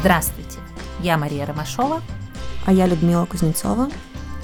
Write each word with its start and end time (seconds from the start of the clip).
Здравствуйте, 0.00 0.58
я 1.02 1.16
Мария 1.16 1.46
Ромашова. 1.46 2.02
А 2.64 2.72
я 2.72 2.86
Людмила 2.86 3.26
Кузнецова. 3.26 3.88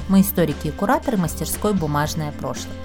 Мы 0.08 0.20
историки 0.20 0.68
и 0.68 0.70
кураторы 0.70 1.16
мастерской 1.16 1.72
«Бумажное 1.72 2.30
прошлое». 2.30 2.76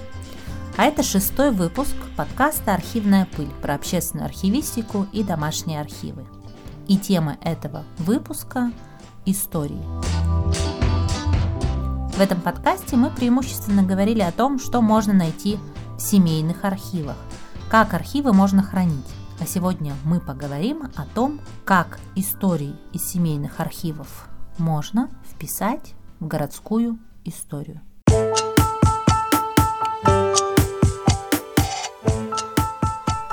А 0.77 0.85
это 0.85 1.03
шестой 1.03 1.51
выпуск 1.51 1.95
подкаста 2.15 2.73
«Архивная 2.73 3.27
пыль» 3.35 3.51
про 3.61 3.75
общественную 3.75 4.25
архивистику 4.25 5.05
и 5.11 5.23
домашние 5.23 5.79
архивы. 5.79 6.25
И 6.87 6.97
тема 6.97 7.37
этого 7.43 7.83
выпуска– 7.99 8.71
истории. 9.25 9.83
В 12.15 12.19
этом 12.19 12.41
подкасте 12.41 12.95
мы 12.95 13.11
преимущественно 13.11 13.83
говорили 13.83 14.21
о 14.21 14.31
том, 14.31 14.57
что 14.57 14.81
можно 14.81 15.13
найти 15.13 15.59
семейных 15.97 16.63
архивах, 16.63 17.17
как 17.69 17.93
архивы 17.93 18.33
можно 18.33 18.63
хранить. 18.63 19.05
А 19.39 19.45
сегодня 19.45 19.93
мы 20.03 20.19
поговорим 20.19 20.89
о 20.95 21.05
том, 21.05 21.39
как 21.63 21.99
истории 22.15 22.75
из 22.93 23.03
семейных 23.03 23.59
архивов 23.59 24.27
можно 24.57 25.09
вписать 25.29 25.93
в 26.19 26.27
городскую 26.27 26.97
историю. 27.23 27.81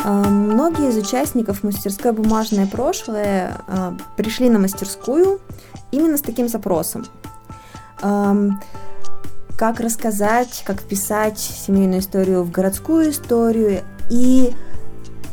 А, 0.06 0.28
многие 0.28 0.90
из 0.90 0.98
участников 0.98 1.62
мастерской 1.62 2.12
«Бумажное 2.12 2.66
прошлое» 2.66 3.62
а, 3.66 3.96
пришли 4.16 4.50
на 4.50 4.58
мастерскую 4.58 5.40
именно 5.90 6.18
с 6.18 6.22
таким 6.22 6.48
запросом. 6.48 7.06
Как 9.56 9.78
рассказать, 9.78 10.62
как 10.66 10.80
вписать 10.80 11.38
семейную 11.38 12.00
историю 12.00 12.42
в 12.42 12.50
городскую 12.50 13.10
историю 13.10 13.82
и 14.10 14.52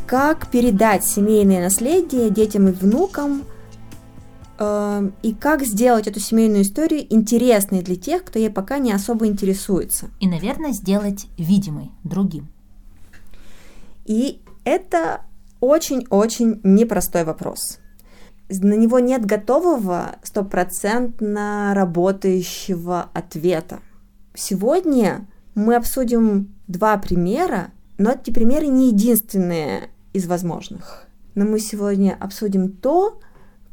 как 0.06 0.48
передать 0.48 1.04
семейное 1.04 1.62
наследие 1.62 2.30
детям 2.30 2.68
и 2.68 2.72
внукам 2.72 3.42
и 5.22 5.34
как 5.40 5.64
сделать 5.64 6.06
эту 6.06 6.20
семейную 6.20 6.62
историю 6.62 7.04
интересной 7.12 7.82
для 7.82 7.96
тех, 7.96 8.24
кто 8.24 8.38
ей 8.38 8.50
пока 8.50 8.78
не 8.78 8.92
особо 8.92 9.26
интересуется. 9.26 10.10
И, 10.20 10.28
наверное, 10.28 10.70
сделать 10.70 11.26
видимой 11.36 11.90
другим. 12.04 12.46
И 14.04 14.40
это 14.64 15.22
очень-очень 15.60 16.60
непростой 16.62 17.24
вопрос. 17.24 17.80
На 18.48 18.74
него 18.74 19.00
нет 19.00 19.26
готового 19.26 20.16
стопроцентно 20.22 21.72
работающего 21.74 23.10
ответа. 23.14 23.80
Сегодня 24.34 25.26
мы 25.54 25.76
обсудим 25.76 26.54
два 26.66 26.96
примера, 26.96 27.70
но 27.98 28.12
эти 28.12 28.30
примеры 28.30 28.66
не 28.66 28.88
единственные 28.88 29.90
из 30.14 30.26
возможных. 30.26 31.06
Но 31.34 31.44
мы 31.44 31.60
сегодня 31.60 32.16
обсудим 32.18 32.72
то, 32.72 33.20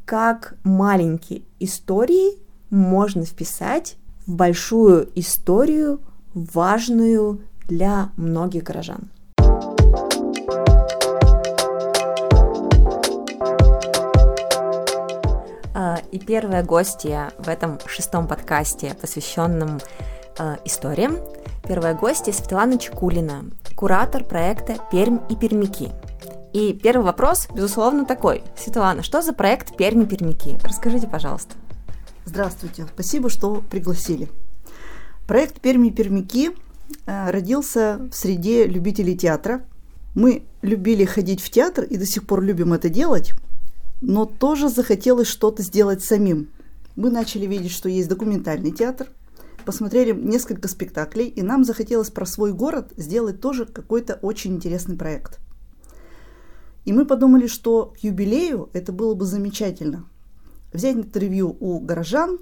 как 0.04 0.56
маленькие 0.62 1.42
истории 1.60 2.38
можно 2.68 3.24
вписать 3.24 3.96
в 4.26 4.34
большую 4.34 5.08
историю, 5.14 6.00
важную 6.34 7.40
для 7.66 8.10
многих 8.18 8.64
горожан. 8.64 9.10
А, 15.72 16.00
и 16.12 16.18
первая 16.18 16.62
гостья 16.62 17.32
в 17.38 17.48
этом 17.48 17.78
шестом 17.86 18.28
подкасте, 18.28 18.94
посвященном 19.00 19.80
э, 20.38 20.56
историям, 20.64 21.16
первая 21.66 21.94
гостья 21.94 22.32
Светлана 22.32 22.78
Чекулина, 22.78 23.44
куратор 23.76 24.24
проекта 24.24 24.76
«Пермь 24.90 25.18
и 25.28 25.36
пермяки». 25.36 25.90
И 26.52 26.72
первый 26.72 27.04
вопрос, 27.04 27.46
безусловно, 27.54 28.04
такой. 28.04 28.42
Светлана, 28.56 29.02
что 29.02 29.22
за 29.22 29.32
проект 29.32 29.76
«Перми-пермяки»? 29.76 30.58
Расскажите, 30.64 31.06
пожалуйста. 31.06 31.54
Здравствуйте, 32.24 32.86
спасибо, 32.92 33.30
что 33.30 33.62
пригласили. 33.70 34.28
Проект 35.28 35.60
«Перми-пермяки» 35.60 36.50
э, 37.06 37.30
родился 37.30 38.00
в 38.10 38.16
среде 38.16 38.66
любителей 38.66 39.16
театра. 39.16 39.62
Мы 40.16 40.42
любили 40.62 41.04
ходить 41.04 41.40
в 41.40 41.50
театр 41.50 41.84
и 41.84 41.96
до 41.96 42.04
сих 42.04 42.26
пор 42.26 42.42
любим 42.42 42.72
это 42.72 42.88
делать, 42.88 43.32
но 44.00 44.24
тоже 44.24 44.68
захотелось 44.68 45.28
что-то 45.28 45.62
сделать 45.62 46.02
самим. 46.02 46.48
Мы 46.96 47.10
начали 47.10 47.46
видеть, 47.46 47.70
что 47.70 47.88
есть 47.88 48.08
документальный 48.08 48.72
театр, 48.72 49.06
посмотрели 49.70 50.10
несколько 50.10 50.66
спектаклей, 50.66 51.28
и 51.28 51.42
нам 51.42 51.62
захотелось 51.62 52.10
про 52.10 52.26
свой 52.26 52.52
город 52.52 52.92
сделать 52.96 53.40
тоже 53.40 53.66
какой-то 53.66 54.14
очень 54.20 54.56
интересный 54.56 54.96
проект. 54.96 55.38
И 56.84 56.92
мы 56.92 57.06
подумали, 57.06 57.46
что 57.46 57.86
к 57.86 57.98
юбилею 57.98 58.68
это 58.72 58.90
было 58.90 59.14
бы 59.14 59.26
замечательно. 59.26 60.06
Взять 60.72 60.96
интервью 60.96 61.56
у 61.60 61.78
горожан, 61.78 62.40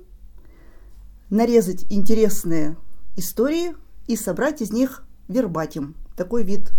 нарезать 1.28 1.84
интересные 1.93 2.78
истории 3.19 3.75
и 4.06 4.16
собрать 4.16 4.62
из 4.62 4.72
них 4.72 5.05
вербатим, 5.28 5.97
такой 6.16 6.45
вид 6.45 6.72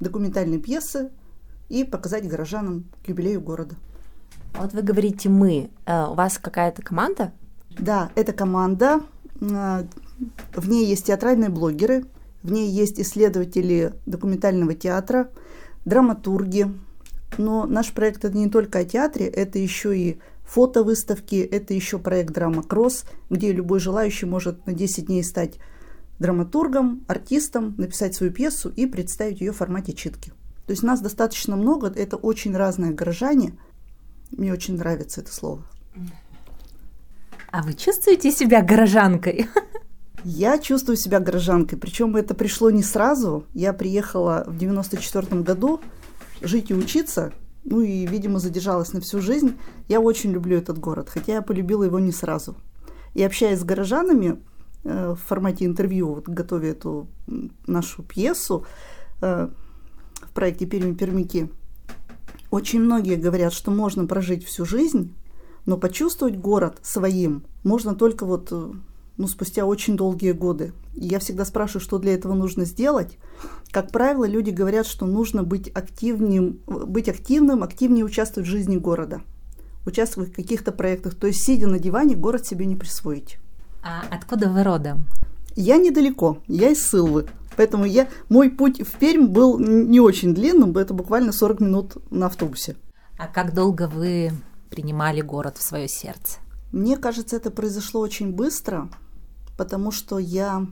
документальной 0.00 0.58
пьесы, 0.58 1.10
и 1.68 1.84
показать 1.84 2.26
горожанам 2.26 2.86
к 3.04 3.08
юбилею 3.10 3.42
города. 3.42 3.74
Вот 4.54 4.72
вы 4.72 4.80
говорите 4.80 5.28
«мы». 5.28 5.68
Э, 5.84 6.06
у 6.06 6.14
вас 6.14 6.38
какая-то 6.38 6.80
команда? 6.80 7.34
Да, 7.78 8.10
это 8.14 8.32
команда. 8.32 9.02
Э, 9.40 9.84
в 10.54 10.68
ней 10.68 10.86
есть 10.86 11.06
театральные 11.06 11.50
блогеры, 11.50 12.04
в 12.42 12.50
ней 12.50 12.70
есть 12.70 13.00
исследователи 13.00 13.92
документального 14.06 14.74
театра, 14.74 15.30
драматурги. 15.84 16.72
Но 17.38 17.66
наш 17.66 17.92
проект 17.92 18.24
это 18.24 18.36
не 18.36 18.48
только 18.48 18.80
о 18.80 18.84
театре, 18.84 19.26
это 19.26 19.58
еще 19.58 19.98
и 19.98 20.18
фотовыставки, 20.44 21.36
это 21.36 21.74
еще 21.74 21.98
проект 21.98 22.32
«Драма 22.32 22.62
Кросс», 22.62 23.04
где 23.30 23.52
любой 23.52 23.80
желающий 23.80 24.26
может 24.26 24.64
на 24.66 24.72
10 24.72 25.06
дней 25.06 25.24
стать 25.24 25.58
драматургом, 26.20 27.04
артистом, 27.08 27.74
написать 27.76 28.14
свою 28.14 28.32
пьесу 28.32 28.72
и 28.74 28.86
представить 28.86 29.40
ее 29.40 29.52
в 29.52 29.56
формате 29.56 29.92
читки. 29.92 30.32
То 30.66 30.70
есть 30.70 30.82
нас 30.82 31.00
достаточно 31.00 31.56
много, 31.56 31.88
это 31.88 32.16
очень 32.16 32.56
разные 32.56 32.92
горожане– 32.92 33.54
мне 34.30 34.52
очень 34.52 34.76
нравится 34.76 35.20
это 35.20 35.32
слово. 35.32 35.62
А 37.50 37.62
вы 37.62 37.74
чувствуете 37.74 38.32
себя 38.32 38.62
горожанкой? 38.62 39.48
Я 40.24 40.58
чувствую 40.58 40.96
себя 40.96 41.20
горожанкой, 41.20 41.78
причем 41.78 42.16
это 42.16 42.34
пришло 42.34 42.70
не 42.70 42.82
сразу. 42.82 43.44
Я 43.54 43.72
приехала 43.72 44.44
в 44.48 44.58
94 44.58 45.42
году 45.42 45.80
жить 46.42 46.70
и 46.70 46.74
учиться, 46.74 47.32
ну 47.64 47.80
и, 47.80 48.06
видимо, 48.06 48.40
задержалась 48.40 48.92
на 48.92 49.00
всю 49.00 49.20
жизнь. 49.20 49.56
Я 49.88 50.00
очень 50.00 50.32
люблю 50.32 50.58
этот 50.58 50.78
город, 50.78 51.08
хотя 51.10 51.34
я 51.34 51.42
полюбила 51.42 51.84
его 51.84 52.00
не 52.00 52.12
сразу. 52.12 52.56
И 53.14 53.22
общаясь 53.22 53.60
с 53.60 53.64
горожанами 53.64 54.42
э, 54.84 55.14
в 55.14 55.16
формате 55.16 55.64
интервью, 55.64 56.14
вот, 56.14 56.28
готовя 56.28 56.70
эту 56.70 57.08
нашу 57.66 58.02
пьесу 58.02 58.66
э, 59.20 59.48
в 60.22 60.30
проекте 60.32 60.66
«Перми-пермяки», 60.66 61.50
очень 62.50 62.80
многие 62.80 63.16
говорят, 63.16 63.52
что 63.52 63.70
можно 63.70 64.06
прожить 64.06 64.44
всю 64.44 64.64
жизнь, 64.64 65.14
но 65.66 65.76
почувствовать 65.76 66.38
город 66.38 66.78
своим 66.82 67.44
можно 67.64 67.94
только 67.94 68.24
вот 68.24 68.48
э, 68.52 68.72
ну, 69.16 69.26
спустя 69.28 69.66
очень 69.66 69.96
долгие 69.96 70.32
годы. 70.32 70.72
И 70.94 71.06
я 71.06 71.18
всегда 71.18 71.44
спрашиваю, 71.44 71.82
что 71.82 71.98
для 71.98 72.14
этого 72.14 72.34
нужно 72.34 72.64
сделать. 72.64 73.18
Как 73.70 73.90
правило, 73.90 74.26
люди 74.26 74.50
говорят, 74.50 74.86
что 74.86 75.06
нужно 75.06 75.42
быть 75.42 75.68
активным, 75.68 76.60
быть 76.66 77.08
активным, 77.08 77.62
активнее 77.62 78.04
участвовать 78.04 78.48
в 78.48 78.52
жизни 78.52 78.76
города, 78.76 79.20
участвовать 79.84 80.30
в 80.30 80.36
каких-то 80.36 80.72
проектах. 80.72 81.14
То 81.14 81.26
есть, 81.26 81.42
сидя 81.42 81.66
на 81.66 81.78
диване, 81.78 82.14
город 82.14 82.46
себе 82.46 82.66
не 82.66 82.76
присвоить. 82.76 83.38
А 83.82 84.02
откуда 84.10 84.48
вы 84.48 84.62
родом? 84.62 85.06
Я 85.54 85.78
недалеко, 85.78 86.38
я 86.48 86.70
из 86.70 86.86
Сылвы. 86.86 87.26
Поэтому 87.56 87.86
я, 87.86 88.08
мой 88.28 88.50
путь 88.50 88.86
в 88.86 88.98
Пермь 88.98 89.28
был 89.28 89.58
не 89.58 89.98
очень 89.98 90.34
длинным, 90.34 90.76
это 90.76 90.92
буквально 90.92 91.32
40 91.32 91.60
минут 91.60 91.96
на 92.10 92.26
автобусе. 92.26 92.76
А 93.16 93.26
как 93.26 93.54
долго 93.54 93.88
вы 93.88 94.32
принимали 94.70 95.20
город 95.20 95.56
в 95.58 95.62
свое 95.62 95.88
сердце? 95.88 96.38
Мне 96.72 96.96
кажется, 96.96 97.36
это 97.36 97.50
произошло 97.50 98.00
очень 98.00 98.32
быстро, 98.32 98.88
потому 99.56 99.90
что 99.90 100.18
я, 100.18 100.66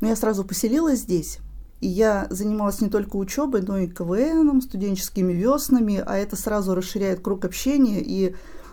ну, 0.00 0.08
я 0.08 0.16
сразу 0.16 0.44
поселилась 0.44 1.00
здесь, 1.00 1.38
и 1.80 1.88
я 1.88 2.26
занималась 2.30 2.80
не 2.80 2.88
только 2.88 3.16
учебой, 3.16 3.62
но 3.62 3.78
и 3.78 3.88
КВНом, 3.88 4.62
студенческими 4.62 5.32
веснами, 5.32 6.02
а 6.04 6.16
это 6.16 6.36
сразу 6.36 6.74
расширяет 6.74 7.20
круг 7.20 7.44
общения. 7.44 8.00
И, 8.00 8.30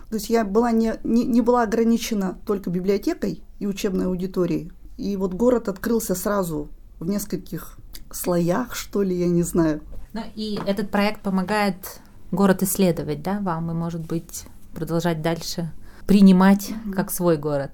то 0.08 0.14
есть 0.14 0.30
я 0.30 0.44
была 0.44 0.70
не, 0.70 0.94
не, 1.04 1.24
не 1.24 1.40
была 1.40 1.62
ограничена 1.62 2.38
только 2.46 2.70
библиотекой 2.70 3.42
и 3.58 3.66
учебной 3.66 4.06
аудиторией. 4.06 4.72
И 4.96 5.16
вот 5.16 5.34
город 5.34 5.68
открылся 5.68 6.14
сразу 6.14 6.68
в 7.00 7.06
нескольких 7.06 7.76
слоях, 8.10 8.74
что 8.74 9.02
ли, 9.02 9.14
я 9.18 9.28
не 9.28 9.42
знаю. 9.42 9.82
Ну 10.12 10.22
и 10.34 10.58
этот 10.66 10.90
проект 10.90 11.22
помогает 11.22 12.00
город 12.32 12.62
исследовать, 12.62 13.22
да, 13.22 13.38
вам 13.40 13.70
и, 13.70 13.74
может 13.74 14.04
быть, 14.04 14.44
продолжать 14.74 15.22
дальше 15.22 15.70
принимать 16.06 16.70
mm-hmm. 16.70 16.92
как 16.92 17.12
свой 17.12 17.36
город. 17.36 17.70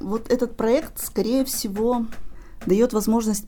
Вот 0.00 0.30
этот 0.30 0.56
проект, 0.56 1.02
скорее 1.02 1.44
всего, 1.44 2.06
дает 2.66 2.92
возможность 2.92 3.46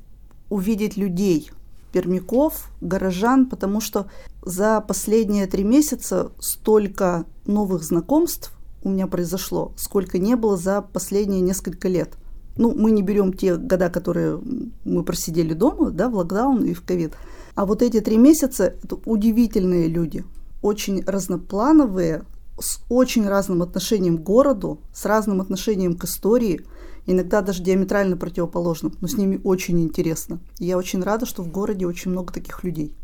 увидеть 0.48 0.96
людей, 0.96 1.50
пермяков, 1.92 2.70
горожан, 2.80 3.46
потому 3.46 3.80
что 3.80 4.06
за 4.42 4.80
последние 4.80 5.46
три 5.46 5.64
месяца 5.64 6.32
столько 6.38 7.24
новых 7.46 7.82
знакомств 7.82 8.52
у 8.82 8.90
меня 8.90 9.06
произошло, 9.06 9.72
сколько 9.76 10.18
не 10.18 10.36
было 10.36 10.56
за 10.56 10.82
последние 10.82 11.40
несколько 11.40 11.88
лет. 11.88 12.16
Ну, 12.56 12.72
мы 12.72 12.92
не 12.92 13.02
берем 13.02 13.32
те 13.32 13.56
года, 13.56 13.90
которые 13.90 14.40
мы 14.84 15.02
просидели 15.02 15.54
дома, 15.54 15.90
да, 15.90 16.08
в 16.08 16.14
локдаун 16.14 16.64
и 16.64 16.72
в 16.72 16.82
ковид. 16.84 17.14
А 17.56 17.66
вот 17.66 17.82
эти 17.82 18.00
три 18.00 18.16
месяца– 18.16 18.64
это 18.82 18.96
удивительные 19.06 19.88
люди, 19.88 20.24
очень 20.64 21.04
разноплановые, 21.04 22.24
с 22.58 22.80
очень 22.88 23.28
разным 23.28 23.60
отношением 23.60 24.16
к 24.16 24.22
городу, 24.22 24.80
с 24.94 25.04
разным 25.04 25.42
отношением 25.42 25.94
к 25.94 26.04
истории, 26.04 26.62
иногда 27.04 27.42
даже 27.42 27.62
диаметрально 27.62 28.16
противоположным, 28.16 28.94
но 29.02 29.06
с 29.06 29.18
ними 29.18 29.38
очень 29.44 29.82
интересно. 29.82 30.38
И 30.58 30.64
я 30.64 30.78
очень 30.78 31.02
рада, 31.02 31.26
что 31.26 31.42
в 31.42 31.50
городе 31.50 31.86
очень 31.86 32.12
много 32.12 32.32
таких 32.32 32.64
людей. 32.64 32.96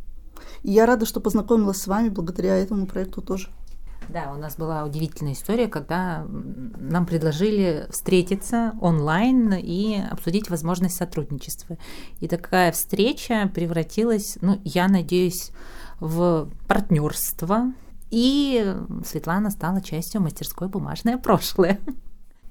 И 0.63 0.73
я 0.73 0.87
рада, 0.87 1.05
что 1.05 1.21
познакомилась 1.21 1.83
с 1.83 1.87
вами 1.87 2.09
благодаря 2.09 2.57
этому 2.57 2.87
проекту 2.87 3.21
тоже. 3.21 3.51
Да, 4.09 4.33
у 4.35 4.39
нас 4.39 4.57
была 4.57 4.85
удивительная 4.85 5.35
история, 5.35 5.69
когда 5.69 6.27
нам 6.27 7.05
предложили 7.05 7.87
встретиться 7.91 8.73
онлайн 8.81 9.53
и 9.53 10.01
обсудить 10.11 10.49
возможность 10.49 10.97
сотрудничества. 10.97 11.77
И 12.21 12.27
такая 12.27 12.73
встреча 12.73 13.51
превратилась, 13.55 14.39
ну, 14.41 14.61
я 14.65 14.89
надеюсь, 14.89 15.53
в 16.01 16.49
партнерство. 16.67 17.73
И 18.11 18.77
Светлана 19.07 19.51
стала 19.51 19.81
частью 19.81 20.21
мастерской 20.21 20.69
«Бумажное 20.69 21.19
прошлое». 21.19 21.81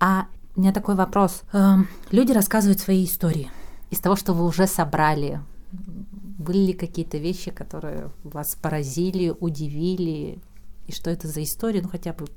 А 0.02 0.28
у 0.56 0.62
меня 0.62 0.72
такой 0.72 0.96
вопрос. 0.96 1.42
Эм, 1.52 1.90
люди 2.10 2.32
рассказывают 2.32 2.80
свои 2.80 3.04
истории 3.04 3.50
из 3.90 4.00
того, 4.00 4.16
что 4.16 4.32
вы 4.32 4.46
уже 4.46 4.66
собрали. 4.66 5.42
Были 5.74 6.68
ли 6.68 6.74
какие-то 6.74 7.18
вещи, 7.18 7.52
которые 7.52 8.10
вас 8.24 8.56
поразили, 8.56 9.36
удивили, 9.42 10.40
и 10.88 10.94
что 10.94 11.10
это 11.10 11.28
за 11.28 11.44
история, 11.44 11.82
ну 11.82 11.90
хотя 11.90 12.14
бы 12.14 12.28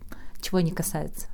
чего 0.41 0.59
они 0.59 0.73
касаются. 0.73 1.29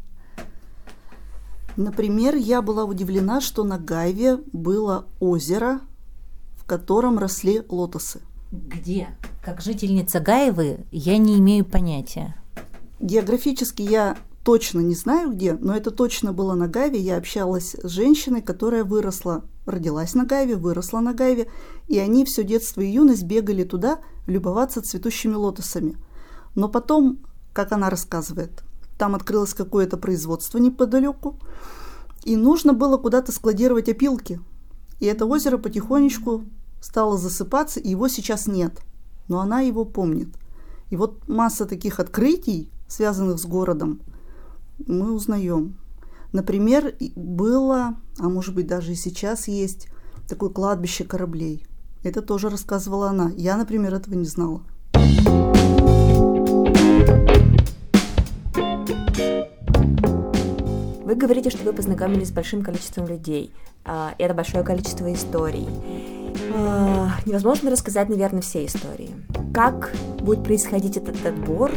Например, 1.76 2.34
я 2.34 2.60
была 2.60 2.84
удивлена, 2.84 3.40
что 3.40 3.64
на 3.64 3.78
Гайве 3.78 4.36
было 4.52 5.06
озеро, 5.20 5.80
в 6.56 6.64
котором 6.64 7.18
росли 7.18 7.62
лотосы. 7.68 8.20
Где? 8.50 9.08
Как 9.48 9.62
жительница 9.62 10.20
Гаевы 10.20 10.84
я 10.92 11.16
не 11.16 11.38
имею 11.38 11.64
понятия. 11.64 12.36
Географически 13.00 13.80
я 13.80 14.18
точно 14.44 14.80
не 14.80 14.94
знаю 14.94 15.32
где, 15.32 15.54
но 15.54 15.74
это 15.74 15.90
точно 15.90 16.34
было 16.34 16.52
на 16.52 16.68
Гайве. 16.68 17.00
Я 17.00 17.16
общалась 17.16 17.74
с 17.82 17.88
женщиной, 17.88 18.42
которая 18.42 18.84
выросла, 18.84 19.44
родилась 19.64 20.12
на 20.12 20.26
Гайве, 20.26 20.56
выросла 20.56 21.00
на 21.00 21.14
Гайве, 21.14 21.48
и 21.86 21.98
они 21.98 22.26
все 22.26 22.44
детство 22.44 22.82
и 22.82 22.90
юность 22.90 23.22
бегали 23.22 23.64
туда 23.64 24.00
любоваться 24.26 24.82
цветущими 24.82 25.32
лотосами– 25.32 25.96
но 26.54 26.68
потом, 26.68 27.20
как 27.54 27.72
она 27.72 27.88
рассказывает, 27.88 28.64
там 28.98 29.14
открылось 29.14 29.54
какое-то 29.54 29.96
производство 29.96 30.58
неподалеку, 30.58 31.38
и 32.22 32.36
нужно 32.36 32.74
было 32.74 32.98
куда-то 32.98 33.32
складировать 33.32 33.88
опилки. 33.88 34.40
И 35.00 35.06
это 35.06 35.24
озеро 35.24 35.56
потихонечку 35.56 36.44
стало 36.82 37.16
засыпаться, 37.16 37.80
и 37.80 37.88
его 37.88 38.08
сейчас 38.08 38.46
нет. 38.46 38.82
Но 39.28 39.40
она 39.40 39.60
его 39.60 39.84
помнит. 39.84 40.28
И 40.90 40.96
вот 40.96 41.28
масса 41.28 41.66
таких 41.66 42.00
открытий, 42.00 42.70
связанных 42.88 43.38
с 43.38 43.44
городом, 43.44 44.00
мы 44.86 45.12
узнаем. 45.12 45.76
Например, 46.32 46.94
было, 47.14 47.96
а 48.18 48.28
может 48.28 48.54
быть 48.54 48.66
даже 48.66 48.92
и 48.92 48.96
сейчас 48.96 49.48
есть, 49.48 49.88
такое 50.28 50.50
кладбище 50.50 51.04
кораблей. 51.04 51.66
Это 52.02 52.22
тоже 52.22 52.48
рассказывала 52.48 53.10
она. 53.10 53.32
Я, 53.36 53.56
например, 53.56 53.94
этого 53.94 54.14
не 54.14 54.26
знала. 54.26 54.62
Вы 61.04 61.14
говорите, 61.14 61.50
что 61.50 61.64
вы 61.64 61.72
познакомились 61.72 62.28
с 62.28 62.32
большим 62.32 62.62
количеством 62.62 63.06
людей. 63.06 63.50
А, 63.84 64.14
это 64.18 64.34
большое 64.34 64.62
количество 64.62 65.10
историй. 65.12 65.66
А, 66.58 67.10
невозможно 67.24 67.70
рассказать, 67.70 68.08
наверное, 68.08 68.42
все 68.42 68.66
истории. 68.66 69.10
Как 69.54 69.92
будет 70.20 70.44
происходить 70.44 70.96
этот 70.96 71.24
отбор? 71.24 71.72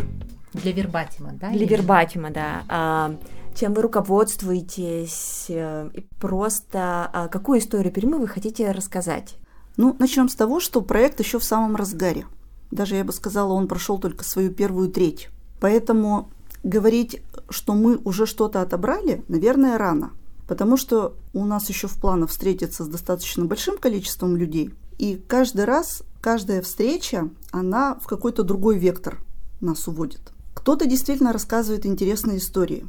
Для 0.54 0.72
вербатима, 0.72 1.32
да? 1.34 1.52
Для 1.52 1.68
вербатима, 1.68 2.32
да. 2.32 2.64
А, 2.68 3.16
чем 3.56 3.74
вы 3.74 3.84
руководствуетесь? 3.84 5.46
Э, 5.50 5.90
и 5.94 6.02
просто 6.20 7.30
какую 7.32 7.60
историю 7.60 7.94
Пермы 7.94 8.18
вы 8.18 8.28
хотите 8.28 8.72
рассказать? 8.72 9.36
Ну, 9.78 9.96
начнем 10.00 10.30
с 10.30 10.36
того, 10.36 10.60
что 10.60 10.82
проект 10.82 11.20
еще 11.20 11.40
в 11.40 11.44
самом 11.44 11.76
разгаре. 11.76 12.26
Даже 12.72 12.96
я 12.96 13.04
бы 13.04 13.12
сказала, 13.12 13.54
он 13.54 13.68
прошел 13.68 14.00
только 14.00 14.24
свою 14.24 14.52
первую 14.52 14.90
треть. 14.90 15.30
Поэтому 15.60 16.30
говорить, 16.64 17.22
что 17.50 17.74
мы 17.74 17.98
уже 17.98 18.26
что-то 18.26 18.62
отобрали, 18.62 19.24
наверное, 19.28 19.78
рано. 19.78 20.12
Потому 20.48 20.78
что 20.78 21.16
у 21.34 21.46
нас 21.46 21.70
еще 21.70 21.88
в 21.88 21.98
планах 22.00 22.30
встретиться 22.30 22.84
с 22.84 22.88
достаточно 22.88 23.46
большим 23.46 23.78
количеством 23.78 24.36
людей. 24.36 24.74
И 24.98 25.16
каждый 25.16 25.66
раз, 25.66 26.04
каждая 26.22 26.62
встреча, 26.62 27.30
она 27.52 27.96
в 28.02 28.08
какой-то 28.08 28.44
другой 28.44 28.78
вектор 28.78 29.20
нас 29.62 29.88
уводит. 29.88 30.34
Кто-то 30.54 30.86
действительно 30.86 31.34
рассказывает 31.34 31.86
интересные 31.86 32.38
истории. 32.38 32.86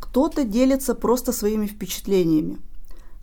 Кто-то 0.00 0.44
делится 0.44 0.94
просто 0.94 1.32
своими 1.32 1.66
впечатлениями. 1.66 2.58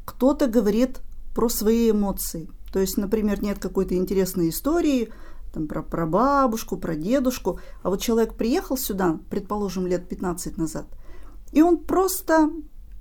Кто-то 0.05 0.47
говорит 0.47 1.01
про 1.35 1.49
свои 1.49 1.91
эмоции. 1.91 2.49
То 2.71 2.79
есть, 2.79 2.97
например, 2.97 3.41
нет 3.41 3.59
какой-то 3.59 3.95
интересной 3.95 4.49
истории, 4.49 5.09
там, 5.53 5.67
про 5.67 5.83
прабабушку, 5.83 6.77
про 6.77 6.95
дедушку. 6.95 7.59
А 7.83 7.89
вот 7.89 8.01
человек 8.01 8.33
приехал 8.33 8.77
сюда, 8.77 9.19
предположим, 9.29 9.85
лет 9.85 10.09
15 10.09 10.57
назад, 10.57 10.87
и 11.51 11.61
он 11.61 11.77
просто, 11.77 12.51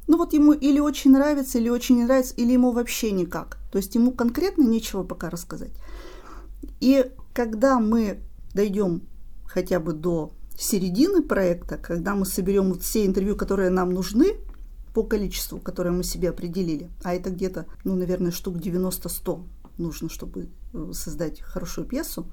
ну 0.07 0.17
вот 0.17 0.33
ему 0.33 0.53
или 0.53 0.81
очень 0.81 1.13
нравится, 1.13 1.59
или 1.59 1.69
очень 1.69 1.97
не 1.97 2.05
нравится, 2.05 2.35
или 2.37 2.53
ему 2.53 2.73
вообще 2.73 3.13
никак. 3.13 3.59
То 3.71 3.79
есть 3.79 3.95
ему 3.95 4.13
конкретно 4.13 4.63
нечего 4.63 5.05
пока 5.05 5.31
рассказать. 5.31 5.73
И 6.81 7.11
когда 7.33 7.79
мы 7.79 8.21
дойдем 8.55 9.03
хотя 9.47 9.81
бы 9.81 9.93
до 9.93 10.33
середины 10.57 11.23
проекта, 11.23 11.79
когда 11.79 12.15
мы 12.15 12.27
соберем 12.27 12.79
все 12.79 13.07
интервью, 13.07 13.37
которые 13.37 13.71
нам 13.71 13.91
нужны, 13.91 14.37
по 14.95 15.03
количеству, 15.03 15.59
которое 15.59 15.91
мы 15.91 16.05
себе 16.05 16.31
определили, 16.31 16.91
а 17.03 17.15
это 17.15 17.31
где-то, 17.31 17.67
ну, 17.85 17.97
наверное, 17.97 18.31
штук 18.31 18.57
90-100 18.57 19.43
нужно, 19.79 20.11
чтобы 20.11 20.51
э, 20.75 20.91
создать 20.93 21.41
хорошую 21.41 21.87
пьесу, 21.87 22.27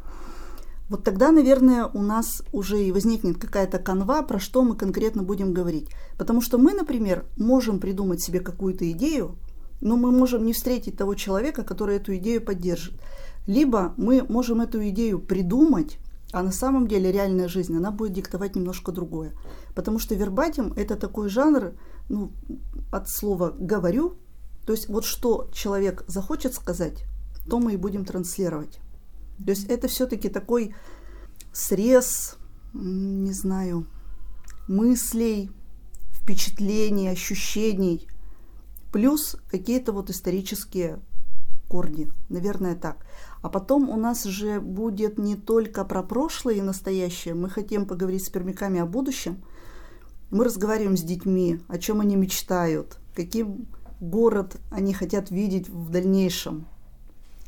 вот 0.90 1.04
тогда, 1.04 1.32
наверное, 1.32 1.86
у 1.86 2.02
нас 2.02 2.44
уже 2.52 2.84
и 2.84 2.92
возникнет 2.92 3.38
какая-то 3.38 3.78
канва, 3.78 4.24
про 4.24 4.40
что 4.40 4.64
мы 4.64 4.76
конкретно 4.76 5.22
будем 5.22 5.54
говорить. 5.54 5.90
Потому 6.18 6.42
что 6.42 6.58
мы, 6.58 6.74
например, 6.74 7.26
можем 7.38 7.80
придумать 7.80 8.22
себе 8.22 8.40
какую-то 8.40 8.90
идею, 8.92 9.38
но 9.82 9.98
мы 9.98 10.12
можем 10.12 10.44
не 10.46 10.54
встретить 10.54 10.98
того 10.98 11.14
человека, 11.14 11.64
который 11.64 11.98
эту 11.98 12.16
идею 12.18 12.44
поддержит. 12.44 13.00
Либо 13.46 13.94
мы 13.98 14.26
можем 14.28 14.62
эту 14.62 14.88
идею 14.90 15.20
придумать, 15.20 16.00
а 16.32 16.42
на 16.44 16.52
самом 16.52 16.88
деле 16.88 17.12
реальная 17.12 17.48
жизнь, 17.48 17.76
она 17.76 17.92
будет 17.92 18.14
диктовать 18.14 18.56
немножко 18.56 18.92
другое. 18.92 19.34
Потому 19.76 20.00
что 20.00 20.16
вербатим– 20.16 20.74
это 20.76 20.96
такой 20.96 21.30
жанр, 21.30 21.74
ну, 22.10 22.32
от 22.92 23.10
слова 23.10 23.54
«говорю», 23.58 24.16
то 24.66 24.74
есть 24.74 24.90
вот 24.90 25.06
что 25.06 25.50
человек 25.54 26.04
захочет 26.08 26.54
сказать, 26.54 27.06
то 27.48 27.60
мы 27.60 27.74
и 27.74 27.78
будем 27.78 28.06
транслировать. 28.06 28.80
То 29.44 29.52
есть 29.52 29.66
это 29.70 29.88
все-таки 29.88 30.30
такой 30.30 30.76
срез, 31.52 32.38
не 32.74 33.32
знаю, 33.32 33.88
мыслей, 34.68 35.52
впечатлений, 36.12 37.08
ощущений, 37.08 38.08
плюс 38.92 39.38
какие-то 39.50 39.94
вот 39.94 40.10
исторические 40.10 41.00
корни, 41.68 42.12
наверное, 42.30 42.76
так. 42.76 43.06
А 43.42 43.50
потом 43.50 43.90
у 43.90 43.96
нас 43.96 44.24
же 44.26 44.60
будет 44.60 45.18
не 45.18 45.36
только 45.36 45.86
про 45.86 46.04
прошлое 46.04 46.56
и 46.56 46.62
настоящее, 46.62 47.36
мы 47.36 47.50
хотим 47.50 47.86
поговорить 47.86 48.26
с 48.26 48.30
пермяками 48.30 48.80
о 48.80 48.86
будущем. 48.86 49.44
Мы 50.32 50.44
разговариваем 50.44 50.98
с 50.98 51.02
детьми, 51.02 51.60
о 51.68 51.78
чем 51.78 52.02
они 52.02 52.16
мечтают, 52.16 53.00
каким 53.16 53.68
город 54.00 54.58
они 54.70 54.94
хотят 54.94 55.32
видеть 55.32 55.70
в 55.70 55.90
дальнейшем, 55.90 56.68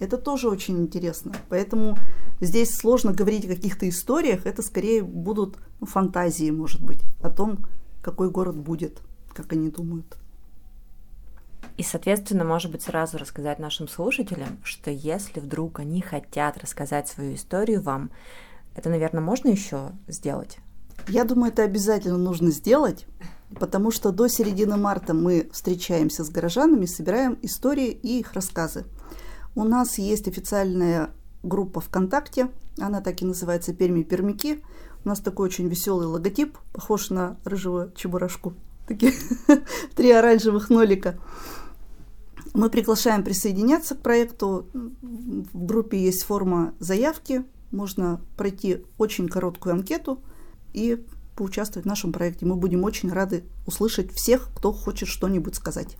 это 0.02 0.18
тоже 0.18 0.50
очень 0.50 0.80
интересно. 0.80 1.32
Поэтому 1.48 1.96
здесь 2.40 2.76
сложно 2.76 3.14
говорить 3.14 3.46
о 3.46 3.50
каких-то 3.50 3.88
историях. 3.88 4.48
Это 4.48 4.64
скорее 4.64 5.04
будут 5.04 5.58
ну, 5.80 5.86
фантазии, 5.86 6.50
может 6.50 6.82
быть, 6.82 7.04
о 7.22 7.30
том, 7.30 7.60
какой 8.02 8.32
город 8.32 8.58
будет, 8.58 9.02
как 9.32 9.54
они 9.54 9.70
думают. 9.70 10.18
И, 11.78 11.84
соответственно, 11.84 12.44
может 12.44 12.72
быть, 12.72 12.82
сразу 12.82 13.20
рассказать 13.20 13.60
нашим 13.60 13.88
слушателям, 13.88 14.58
что 14.64 14.90
если 14.90 15.40
вдруг 15.40 15.80
они 15.80 16.02
хотят 16.02 16.58
рассказать 16.58 17.08
свою 17.08 17.36
историю 17.36 17.82
вам, 17.82 18.10
это, 18.76 18.90
наверное, 18.90 19.22
можно 19.22 19.50
еще 19.50 19.92
сделать? 20.08 20.58
Я 21.10 21.26
думаю, 21.26 21.52
это 21.52 21.62
обязательно 21.62 22.18
нужно 22.18 22.50
сделать, 22.50 23.06
потому 23.60 23.92
что 23.92 24.12
до 24.12 24.28
середины 24.28 24.78
марта 24.78 25.14
мы 25.14 25.48
встречаемся 25.54 26.24
с 26.24 26.30
горожанами, 26.30 26.86
собираем 26.86 27.38
истории 27.44 27.90
и 27.90 28.20
их 28.20 28.34
рассказы. 28.34 28.86
У 29.56 29.64
нас 29.64 29.98
есть 29.98 30.28
официальная 30.28 31.12
группа 31.44 31.82
ВКонтакте, 31.82 32.50
она 32.80 33.02
так 33.02 33.22
и 33.22 33.26
называется 33.26 33.74
«Перми 33.74 34.04
Пермяки». 34.04 34.64
У 35.04 35.10
нас 35.10 35.20
такой 35.20 35.48
очень 35.48 35.68
веселый 35.68 36.08
логотип, 36.08 36.58
похож 36.74 37.10
на 37.10 37.38
рыжего 37.44 37.92
чебурашку. 37.96 38.54
Такие 38.88 39.14
три 39.96 40.12
оранжевых 40.12 40.70
нолика. 40.70 41.20
Мы 42.54 42.70
приглашаем 42.70 43.24
присоединяться 43.24 43.96
к 43.96 44.02
проекту. 44.02 44.68
В 44.74 45.66
группе 45.66 45.98
есть 45.98 46.24
форма 46.24 46.74
заявки. 46.80 47.46
Можно 47.72 48.22
пройти 48.38 48.84
очень 48.98 49.28
короткую 49.28 49.74
анкету 49.74 50.20
и 50.74 51.06
поучаствовать 51.36 51.86
в 51.86 51.90
нашем 51.90 52.12
проекте. 52.12 52.46
Мы 52.46 52.56
будем 52.56 52.84
очень 52.84 53.12
рады 53.12 53.44
услышать 53.66 54.12
всех, 54.12 54.50
кто 54.56 54.72
хочет 54.72 55.08
что-нибудь 55.08 55.56
сказать. 55.56 55.98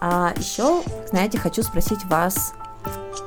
А 0.00 0.32
еще, 0.36 0.82
знаете, 1.10 1.38
хочу 1.38 1.62
спросить 1.62 2.04
вас 2.06 2.54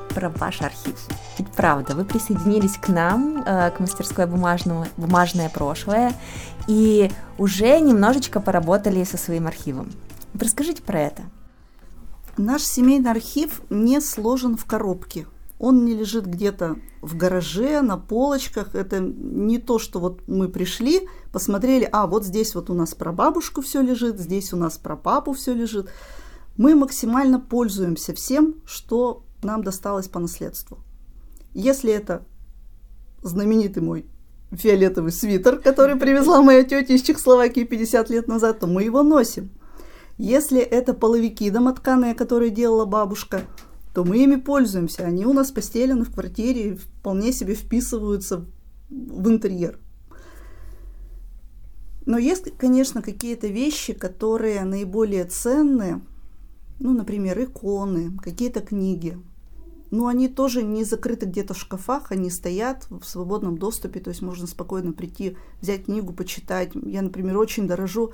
про 0.08 0.28
ваш 0.30 0.60
архив. 0.62 0.96
Ведь 1.38 1.48
правда, 1.50 1.94
вы 1.94 2.04
присоединились 2.04 2.76
к 2.76 2.88
нам, 2.88 3.42
э, 3.46 3.70
к 3.70 3.80
мастерской 3.80 4.26
бумажного, 4.26 4.86
бумажное 4.96 5.48
прошлое, 5.48 6.12
и 6.66 7.10
уже 7.38 7.80
немножечко 7.80 8.40
поработали 8.40 9.04
со 9.04 9.16
своим 9.16 9.46
архивом. 9.46 9.92
Расскажите 10.34 10.82
про 10.82 11.00
это. 11.00 11.22
Наш 12.36 12.62
семейный 12.62 13.10
архив 13.10 13.62
не 13.70 14.00
сложен 14.00 14.56
в 14.56 14.64
коробке. 14.64 15.26
Он 15.60 15.84
не 15.84 15.94
лежит 15.94 16.26
где-то 16.26 16.76
в 17.00 17.16
гараже, 17.16 17.80
на 17.80 17.96
полочках. 17.96 18.74
Это 18.74 18.98
не 18.98 19.58
то, 19.58 19.78
что 19.78 20.00
вот 20.00 20.26
мы 20.26 20.48
пришли, 20.48 21.08
посмотрели, 21.32 21.88
а 21.92 22.08
вот 22.08 22.24
здесь 22.24 22.54
вот 22.56 22.70
у 22.70 22.74
нас 22.74 22.94
про 22.94 23.12
бабушку 23.12 23.62
все 23.62 23.80
лежит, 23.80 24.18
здесь 24.18 24.52
у 24.52 24.56
нас 24.56 24.78
про 24.78 24.96
папу 24.96 25.32
все 25.32 25.54
лежит. 25.54 25.88
Мы 26.56 26.74
максимально 26.76 27.40
пользуемся 27.40 28.14
всем, 28.14 28.56
что 28.64 29.24
нам 29.42 29.64
досталось 29.64 30.08
по 30.08 30.20
наследству. 30.20 30.78
Если 31.52 31.92
это 31.92 32.24
знаменитый 33.22 33.82
мой 33.82 34.06
фиолетовый 34.52 35.12
свитер, 35.12 35.58
который 35.58 35.96
привезла 35.96 36.42
моя 36.42 36.62
тетя 36.62 36.94
из 36.94 37.02
Чехословакии 37.02 37.64
50 37.64 38.10
лет 38.10 38.28
назад, 38.28 38.60
то 38.60 38.66
мы 38.66 38.84
его 38.84 39.02
носим. 39.02 39.50
Если 40.16 40.60
это 40.60 40.94
половики 40.94 41.50
домотканые, 41.50 42.14
которые 42.14 42.50
делала 42.50 42.84
бабушка, 42.84 43.42
то 43.94 44.04
мы 44.04 44.18
ими 44.18 44.36
пользуемся. 44.36 45.04
Они 45.04 45.26
у 45.26 45.32
нас 45.32 45.50
постелены 45.50 46.04
в 46.04 46.12
квартире 46.12 46.68
и 46.68 46.76
вполне 46.76 47.32
себе 47.32 47.54
вписываются 47.54 48.46
в 48.90 49.28
интерьер. 49.28 49.78
Но 52.06 52.18
есть, 52.18 52.56
конечно, 52.58 53.02
какие-то 53.02 53.48
вещи, 53.48 53.92
которые 53.92 54.62
наиболее 54.64 55.24
ценные, 55.24 56.00
ну, 56.78 56.92
например, 56.92 57.42
иконы, 57.42 58.16
какие-то 58.18 58.60
книги, 58.60 59.18
но 59.90 60.08
они 60.08 60.28
тоже 60.28 60.62
не 60.62 60.84
закрыты 60.84 61.26
где-то 61.26 61.54
в 61.54 61.58
шкафах, 61.58 62.10
они 62.10 62.30
стоят 62.30 62.86
в 62.90 63.04
свободном 63.04 63.58
доступе, 63.58 64.00
то 64.00 64.10
есть 64.10 64.22
можно 64.22 64.46
спокойно 64.46 64.92
прийти, 64.92 65.36
взять 65.60 65.84
книгу, 65.84 66.12
почитать. 66.12 66.72
Я, 66.74 67.02
например, 67.02 67.38
очень 67.38 67.68
дорожу 67.68 68.12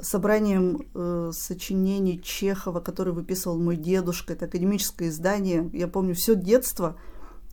собранием 0.00 0.86
э, 0.94 1.30
сочинений 1.34 2.20
Чехова, 2.22 2.80
который 2.80 3.12
выписывал 3.12 3.58
мой 3.58 3.76
дедушка. 3.76 4.32
Это 4.32 4.46
академическое 4.46 5.08
издание. 5.08 5.68
Я 5.72 5.86
помню 5.86 6.14
все 6.14 6.34
детство. 6.34 6.96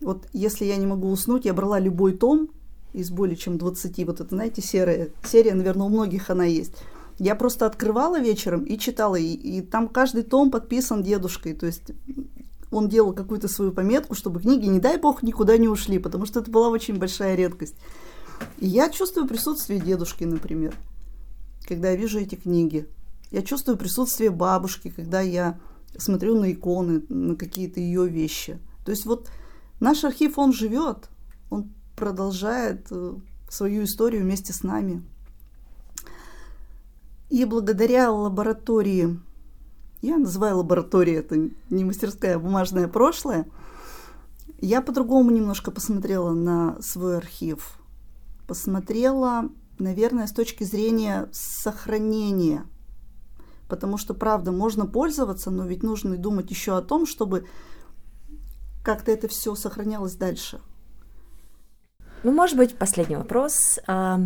Вот 0.01 0.27
если 0.31 0.65
я 0.65 0.77
не 0.77 0.87
могу 0.87 1.09
уснуть, 1.09 1.45
я 1.45 1.53
брала 1.53 1.79
любой 1.79 2.13
том 2.13 2.49
из 2.93 3.11
более 3.11 3.35
чем 3.35 3.57
20. 3.57 4.05
Вот 4.07 4.21
это, 4.21 4.29
знаете, 4.29 4.61
серая 4.61 5.09
серия, 5.23 5.53
наверное, 5.53 5.87
у 5.87 5.89
многих 5.89 6.29
она 6.29 6.45
есть. 6.45 6.75
Я 7.19 7.35
просто 7.35 7.65
открывала 7.65 8.19
вечером 8.19 8.63
и 8.63 8.77
читала, 8.77 9.17
и, 9.17 9.33
и 9.33 9.61
там 9.61 9.89
каждый 9.89 10.23
том 10.23 10.51
подписан 10.51 11.03
дедушкой. 11.03 11.53
То 11.53 11.65
есть 11.65 11.91
он 12.71 12.87
делал 12.87 13.13
какую-то 13.13 13.47
свою 13.47 13.73
пометку, 13.73 14.15
чтобы 14.15 14.41
книги, 14.41 14.67
не 14.67 14.79
дай 14.79 14.97
бог, 14.97 15.21
никуда 15.21 15.57
не 15.57 15.67
ушли, 15.67 15.99
потому 15.99 16.25
что 16.25 16.39
это 16.39 16.49
была 16.49 16.69
очень 16.69 16.97
большая 16.97 17.35
редкость. 17.35 17.75
И 18.59 18.67
я 18.67 18.89
чувствую 18.89 19.27
присутствие 19.27 19.81
дедушки, 19.81 20.23
например, 20.23 20.73
когда 21.67 21.91
я 21.91 21.97
вижу 21.97 22.19
эти 22.19 22.35
книги. 22.35 22.87
Я 23.31 23.41
чувствую 23.41 23.77
присутствие 23.77 24.31
бабушки, 24.31 24.89
когда 24.89 25.19
я 25.19 25.59
смотрю 25.97 26.39
на 26.39 26.51
иконы, 26.51 27.03
на 27.09 27.35
какие-то 27.35 27.81
ее 27.81 28.07
вещи. 28.07 28.59
То 28.85 28.91
есть 28.91 29.05
вот 29.05 29.29
наш 29.81 30.03
архив, 30.03 30.39
он 30.39 30.53
живет, 30.53 31.09
он 31.49 31.73
продолжает 31.95 32.87
э, 32.91 33.15
свою 33.49 33.83
историю 33.83 34.23
вместе 34.23 34.53
с 34.53 34.63
нами. 34.63 35.03
И 37.29 37.45
благодаря 37.45 38.11
лаборатории 38.11 39.19
я 40.01 40.17
называю 40.17 40.57
лабораторией, 40.57 41.19
это 41.19 41.49
не 41.69 41.83
мастерская, 41.83 42.35
а 42.35 42.39
бумажное 42.39 42.87
прошлое. 42.87 43.45
Я 44.61 44.81
по-другому 44.81 45.29
немножко 45.31 45.71
посмотрела 45.71 46.31
на 46.31 46.81
свой 46.81 47.17
архив. 47.17 47.77
Посмотрела, 48.47 49.49
наверное, 49.77 50.27
с 50.27 50.31
точки 50.31 50.63
зрения 50.63 51.27
сохранения. 51.33 52.65
Потому 53.67 53.97
что, 53.97 54.13
правда, 54.13 54.51
можно 54.51 54.85
пользоваться, 54.85 55.51
но 55.51 55.65
ведь 55.65 55.83
нужно 55.83 56.17
думать 56.17 56.49
еще 56.49 56.77
о 56.77 56.81
том, 56.81 57.05
чтобы 57.05 57.45
как-то 58.83 59.11
это 59.11 59.27
все 59.27 59.53
сохранялось 59.53 60.15
дальше. 60.15 60.61
Ну, 62.23 62.31
может 62.31 62.57
быть, 62.57 62.77
последний 62.77 63.17
вопрос. 63.17 63.79
А, 63.85 64.21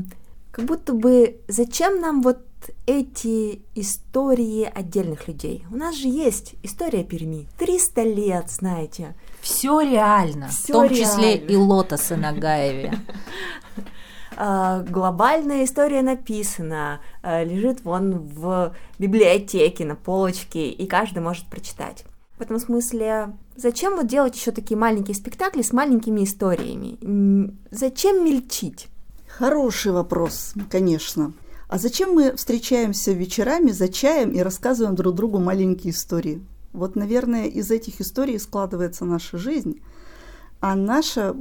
как 0.52 0.66
будто 0.66 0.94
бы 0.94 1.42
зачем 1.48 2.00
нам 2.00 2.22
вот 2.22 2.46
эти 2.86 3.62
истории 3.76 4.64
отдельных 4.64 5.28
людей. 5.28 5.66
У 5.72 5.76
нас 5.76 5.96
же 5.96 6.08
есть 6.08 6.56
история 6.64 7.04
Перми. 7.04 7.48
300 7.58 8.04
лет, 8.04 8.50
знаете. 8.50 9.16
Все 9.42 9.82
реально, 9.82 10.50
Всё 10.50 10.62
в 10.62 10.68
том 10.68 10.84
реально. 10.88 10.98
числе 10.98 11.36
и 11.38 11.56
лотосы 11.56 12.16
на 12.16 12.34
Гаеве. 12.34 12.94
А, 14.36 14.82
глобальная 14.82 15.64
история 15.64 16.02
написана, 16.02 17.02
а, 17.22 17.44
лежит 17.44 17.84
вон 17.84 18.18
в 18.18 18.76
библиотеке 18.98 19.86
на 19.86 19.96
полочке, 19.96 20.70
и 20.70 20.88
каждый 20.88 21.20
может 21.20 21.46
прочитать. 21.46 22.04
В 22.40 22.42
этом 22.42 22.60
смысле, 22.60 23.38
зачем 23.56 23.96
вот 23.96 24.08
делать 24.08 24.36
еще 24.36 24.50
такие 24.52 24.76
маленькие 24.76 25.14
спектакли 25.16 25.62
с 25.62 25.72
маленькими 25.72 26.24
историями? 26.24 27.54
Зачем 27.70 28.26
мельчить? 28.26 28.88
Хороший 29.28 29.92
вопрос, 29.92 30.54
конечно. 30.70 31.34
А 31.68 31.78
зачем 31.78 32.14
мы 32.14 32.36
встречаемся 32.36 33.12
вечерами 33.12 33.72
за 33.72 33.88
чаем 33.88 34.32
и 34.32 34.40
рассказываем 34.40 34.96
друг 34.96 35.16
другу 35.16 35.40
маленькие 35.40 35.92
истории? 35.92 36.46
Вот, 36.72 36.96
наверное, 36.96 37.46
из 37.46 37.72
этих 37.72 38.02
историй 38.02 38.40
складывается 38.40 39.06
наша 39.06 39.38
жизнь. 39.38 39.82
А 40.60 40.76
наша 40.76 41.36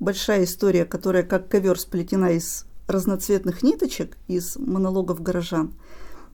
большая 0.00 0.44
история, 0.44 0.84
которая 0.84 1.22
как 1.22 1.48
ковер 1.48 1.78
сплетена 1.78 2.32
из 2.32 2.66
разноцветных 2.86 3.62
ниточек, 3.62 4.16
из 4.28 4.56
монологов 4.56 5.20
горожан, 5.22 5.74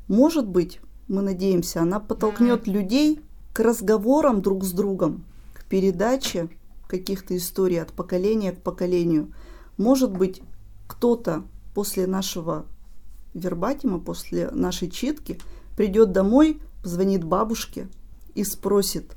может 0.08 0.46
быть, 0.46 0.80
мы 1.08 1.22
надеемся, 1.22 1.82
она 1.82 2.00
подтолкнет 2.00 2.66
людей 2.66 3.20
к 3.52 3.60
разговорам 3.60 4.42
друг 4.42 4.64
с 4.64 4.72
другом, 4.72 5.24
к 5.54 5.64
передаче 5.64 6.48
каких-то 6.86 7.36
историй 7.36 7.80
от 7.80 7.92
поколения 7.92 8.52
к 8.52 8.62
поколению. 8.62 9.32
Может 9.78 10.12
быть, 10.12 10.42
кто-то 10.86 11.44
после 11.74 12.06
нашего 12.06 12.66
вербатима 13.34 13.98
после 13.98 14.50
нашей 14.50 14.90
читки 14.90 15.38
придет 15.76 16.12
домой, 16.12 16.60
позвонит 16.82 17.24
бабушке 17.24 17.88
и 18.34 18.44
спросит, 18.44 19.16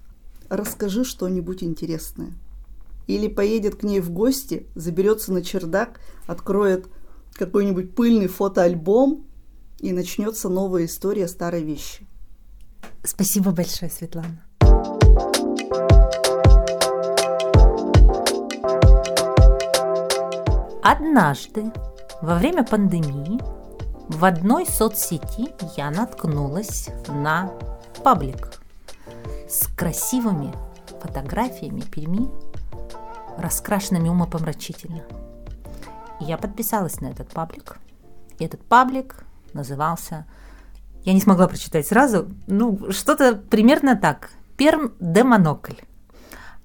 расскажи 0.49 1.03
что-нибудь 1.03 1.63
интересное. 1.63 2.33
Или 3.07 3.27
поедет 3.27 3.75
к 3.75 3.83
ней 3.83 3.99
в 3.99 4.11
гости, 4.11 4.67
заберется 4.75 5.31
на 5.31 5.43
чердак, 5.43 5.99
откроет 6.25 6.87
какой-нибудь 7.33 7.95
пыльный 7.95 8.27
фотоальбом, 8.27 9.25
и 9.79 9.91
начнется 9.91 10.49
новая 10.49 10.85
история 10.85 11.27
старой 11.27 11.63
вещи. 11.63 12.07
Спасибо 13.03 13.51
большое, 13.51 13.91
Светлана. 13.91 14.41
Однажды 20.81 21.71
во 22.21 22.37
время 22.37 22.63
пандемии 22.63 23.39
в 24.07 24.23
одной 24.23 24.65
соцсети 24.67 25.53
я 25.77 25.89
наткнулась 25.89 26.89
на 27.07 27.51
паблик 28.03 28.61
с 29.49 29.67
красивыми 29.75 30.53
фотографиями 31.01 31.81
Перми, 31.81 32.29
раскрашенными 33.37 34.09
умопомрачительно. 34.09 35.03
Я 36.19 36.37
подписалась 36.37 37.01
на 37.01 37.07
этот 37.07 37.29
паблик. 37.29 37.77
И 38.39 38.45
этот 38.45 38.63
паблик 38.63 39.25
назывался... 39.53 40.25
Я 41.03 41.13
не 41.13 41.21
смогла 41.21 41.47
прочитать 41.47 41.87
сразу. 41.87 42.27
Ну, 42.47 42.91
что-то 42.91 43.35
примерно 43.35 43.95
так. 43.95 44.31
Перм 44.57 44.93
де 44.99 45.23
Монокль. 45.23 45.81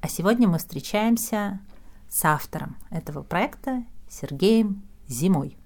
А 0.00 0.08
сегодня 0.08 0.48
мы 0.48 0.58
встречаемся 0.58 1.60
с 2.08 2.24
автором 2.24 2.76
этого 2.90 3.22
проекта 3.22 3.84
Сергеем 4.08 4.82
Зимой. 5.08 5.56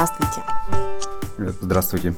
Здравствуйте. 0.00 0.42
Здравствуйте. 1.60 2.14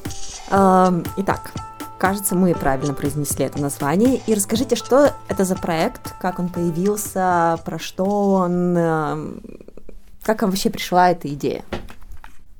Эм, 0.51 1.03
итак, 1.17 1.51
кажется, 1.97 2.33
мы 2.33 2.53
правильно 2.53 2.93
произнесли 2.93 3.43
это 3.43 3.61
название. 3.61 4.21
И 4.25 4.33
расскажите, 4.33 4.77
что 4.77 5.11
это 5.27 5.43
за 5.43 5.55
проект, 5.55 6.15
как 6.21 6.39
он 6.39 6.47
появился, 6.47 7.59
про 7.65 7.79
что 7.79 8.05
он, 8.35 8.77
эм, 8.77 9.41
как 10.23 10.43
вам 10.43 10.51
вообще 10.51 10.69
пришла 10.69 11.11
эта 11.11 11.27
идея? 11.33 11.65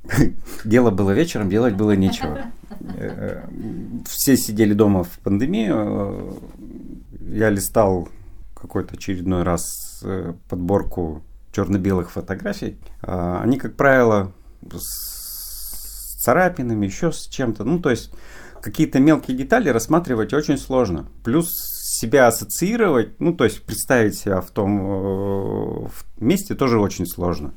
Дело 0.65 0.91
было 0.91 1.11
вечером, 1.11 1.49
делать 1.49 1.75
было 1.75 1.95
нечего. 1.95 2.41
Э, 2.97 3.47
все 4.05 4.35
сидели 4.35 4.73
дома 4.73 5.05
в 5.05 5.19
пандемию. 5.19 6.37
Я 7.21 7.49
листал 7.49 8.09
какой-то 8.53 8.95
очередной 8.95 9.43
раз 9.43 10.01
э, 10.03 10.33
подборку 10.49 11.23
черно-белых 11.53 12.11
фотографий. 12.11 12.77
А, 13.01 13.39
они, 13.41 13.57
как 13.57 13.77
правило, 13.77 14.33
с 14.71 15.12
царапинами, 16.23 16.85
еще 16.85 17.11
с 17.11 17.27
чем-то. 17.27 17.63
Ну, 17.63 17.79
то 17.79 17.89
есть 17.89 18.11
какие-то 18.61 18.99
мелкие 18.99 19.37
детали 19.37 19.69
рассматривать 19.69 20.33
очень 20.33 20.57
сложно. 20.57 21.07
Плюс 21.23 21.49
себя 21.83 22.27
ассоциировать, 22.27 23.19
ну, 23.19 23.33
то 23.33 23.43
есть 23.43 23.63
представить 23.63 24.15
себя 24.15 24.41
в 24.41 24.49
том 24.51 24.79
э, 24.79 25.87
в 25.87 26.21
месте 26.21 26.55
тоже 26.55 26.79
очень 26.79 27.05
сложно. 27.05 27.53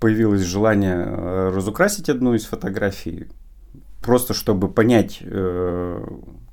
Появилось 0.00 0.42
желание 0.42 1.04
э, 1.06 1.52
разукрасить 1.54 2.08
одну 2.08 2.34
из 2.34 2.44
фотографий, 2.44 3.28
просто 4.02 4.34
чтобы 4.34 4.68
понять, 4.68 5.18
э, 5.22 6.06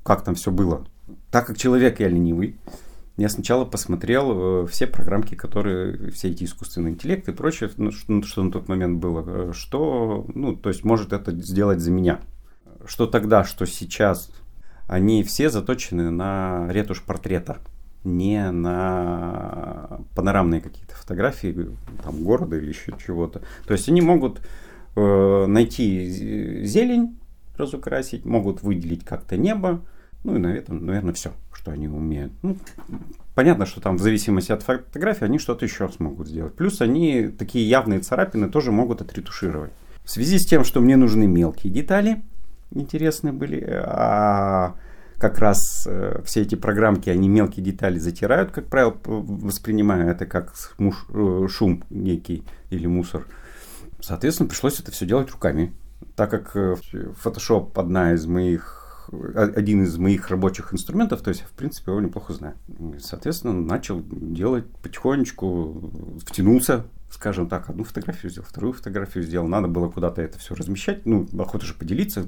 как 0.04 0.22
там 0.24 0.36
все 0.36 0.50
было. 0.50 0.86
Так 1.30 1.46
как 1.46 1.58
человек 1.58 2.00
я 2.00 2.08
ленивый, 2.08 2.56
я 3.16 3.28
сначала 3.28 3.64
посмотрел 3.64 4.66
все 4.66 4.86
программки, 4.86 5.34
которые, 5.34 6.10
все 6.10 6.30
эти 6.30 6.44
искусственные 6.44 6.94
интеллекты 6.94 7.32
и 7.32 7.34
прочее, 7.34 7.70
ну, 7.76 7.90
что, 7.92 8.22
что 8.22 8.42
на 8.42 8.50
тот 8.50 8.68
момент 8.68 8.98
было, 9.00 9.52
что, 9.52 10.26
ну, 10.34 10.56
то 10.56 10.70
есть 10.70 10.84
может 10.84 11.12
это 11.12 11.32
сделать 11.32 11.80
за 11.80 11.90
меня 11.90 12.20
что 12.86 13.06
тогда, 13.06 13.44
что 13.44 13.66
сейчас, 13.66 14.30
они 14.88 15.22
все 15.22 15.50
заточены 15.50 16.10
на 16.10 16.68
ретушь 16.70 17.02
портрета, 17.02 17.58
не 18.04 18.50
на 18.50 20.00
панорамные 20.14 20.60
какие-то 20.60 20.94
фотографии 20.94 21.70
там, 22.02 22.24
города 22.24 22.56
или 22.56 22.68
еще 22.68 22.92
чего-то. 23.04 23.42
То 23.66 23.74
есть 23.74 23.88
они 23.88 24.00
могут 24.00 24.40
э, 24.96 25.46
найти 25.46 26.64
зелень, 26.64 27.18
разукрасить, 27.56 28.24
могут 28.24 28.62
выделить 28.62 29.04
как-то 29.04 29.36
небо, 29.36 29.82
ну 30.24 30.36
и 30.36 30.38
на 30.38 30.48
этом, 30.48 30.84
наверное, 30.84 31.14
все, 31.14 31.32
что 31.52 31.72
они 31.72 31.88
умеют. 31.88 32.32
Ну, 32.42 32.56
понятно, 33.34 33.66
что 33.66 33.80
там 33.80 33.96
в 33.96 34.00
зависимости 34.00 34.52
от 34.52 34.62
фотографии 34.62 35.24
они 35.24 35.38
что-то 35.38 35.64
еще 35.64 35.88
смогут 35.88 36.28
сделать. 36.28 36.54
Плюс 36.54 36.80
они 36.80 37.28
такие 37.28 37.68
явные 37.68 38.00
царапины 38.00 38.48
тоже 38.48 38.72
могут 38.72 39.00
отретушировать. 39.00 39.72
В 40.04 40.10
связи 40.10 40.38
с 40.38 40.46
тем, 40.46 40.64
что 40.64 40.80
мне 40.80 40.96
нужны 40.96 41.26
мелкие 41.26 41.72
детали, 41.72 42.22
интересные 42.70 43.32
были, 43.32 43.64
а 43.64 44.74
как 45.18 45.38
раз 45.38 45.86
э, 45.86 46.20
все 46.24 46.42
эти 46.42 46.56
программки, 46.56 47.08
они 47.08 47.28
мелкие 47.28 47.64
детали 47.64 47.98
затирают, 47.98 48.50
как 48.50 48.66
правило, 48.66 48.96
воспринимая 49.04 50.10
это 50.10 50.26
как 50.26 50.52
муш, 50.78 51.06
э, 51.10 51.46
шум 51.48 51.84
некий 51.90 52.42
или 52.70 52.86
мусор. 52.86 53.26
Соответственно, 54.00 54.48
пришлось 54.48 54.80
это 54.80 54.90
все 54.90 55.06
делать 55.06 55.30
руками. 55.30 55.72
Так 56.16 56.30
как 56.30 56.56
э, 56.56 56.74
Photoshop 56.92 57.70
одна 57.76 58.14
из 58.14 58.26
моих 58.26 58.81
один 59.34 59.82
из 59.84 59.96
моих 59.98 60.28
рабочих 60.28 60.72
инструментов, 60.72 61.22
то 61.22 61.28
есть, 61.28 61.42
в 61.42 61.52
принципе, 61.52 61.90
его 61.90 62.00
неплохо 62.00 62.32
знаю. 62.32 62.54
Соответственно, 62.98 63.52
начал 63.52 64.02
делать 64.10 64.66
потихонечку, 64.82 66.18
втянулся 66.24 66.84
скажем 67.12 67.48
так, 67.48 67.68
одну 67.68 67.84
фотографию 67.84 68.30
сделал, 68.30 68.46
вторую 68.48 68.72
фотографию 68.72 69.22
сделал, 69.22 69.46
надо 69.46 69.68
было 69.68 69.88
куда-то 69.88 70.22
это 70.22 70.38
все 70.38 70.54
размещать, 70.54 71.04
ну, 71.04 71.28
охота 71.38 71.66
же 71.66 71.74
поделиться. 71.74 72.26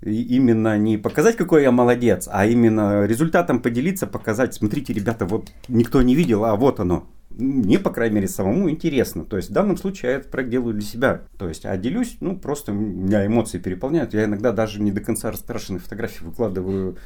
И 0.00 0.22
именно 0.36 0.78
не 0.78 0.96
показать, 0.96 1.36
какой 1.36 1.62
я 1.62 1.72
молодец, 1.72 2.28
а 2.30 2.46
именно 2.46 3.04
результатом 3.04 3.60
поделиться, 3.60 4.06
показать, 4.06 4.54
смотрите, 4.54 4.92
ребята, 4.92 5.26
вот 5.26 5.50
никто 5.68 6.02
не 6.02 6.14
видел, 6.14 6.44
а 6.44 6.54
вот 6.56 6.80
оно. 6.80 7.06
Мне, 7.38 7.78
по 7.78 7.90
крайней 7.90 8.16
мере, 8.16 8.28
самому 8.28 8.70
интересно. 8.70 9.24
То 9.24 9.36
есть, 9.36 9.50
в 9.50 9.52
данном 9.52 9.76
случае 9.76 10.12
я 10.12 10.18
этот 10.18 10.30
проект 10.30 10.50
делаю 10.50 10.74
для 10.74 10.82
себя. 10.82 11.22
То 11.38 11.48
есть, 11.48 11.64
а 11.64 11.76
делюсь, 11.76 12.16
ну, 12.20 12.36
просто 12.38 12.72
меня 12.72 13.26
эмоции 13.26 13.58
переполняют. 13.58 14.14
Я 14.14 14.24
иногда 14.24 14.52
даже 14.52 14.80
не 14.80 14.92
до 14.92 15.00
конца 15.00 15.30
раскрашенные 15.30 15.80
фотографии 15.80 16.24
выкладываю. 16.24 16.96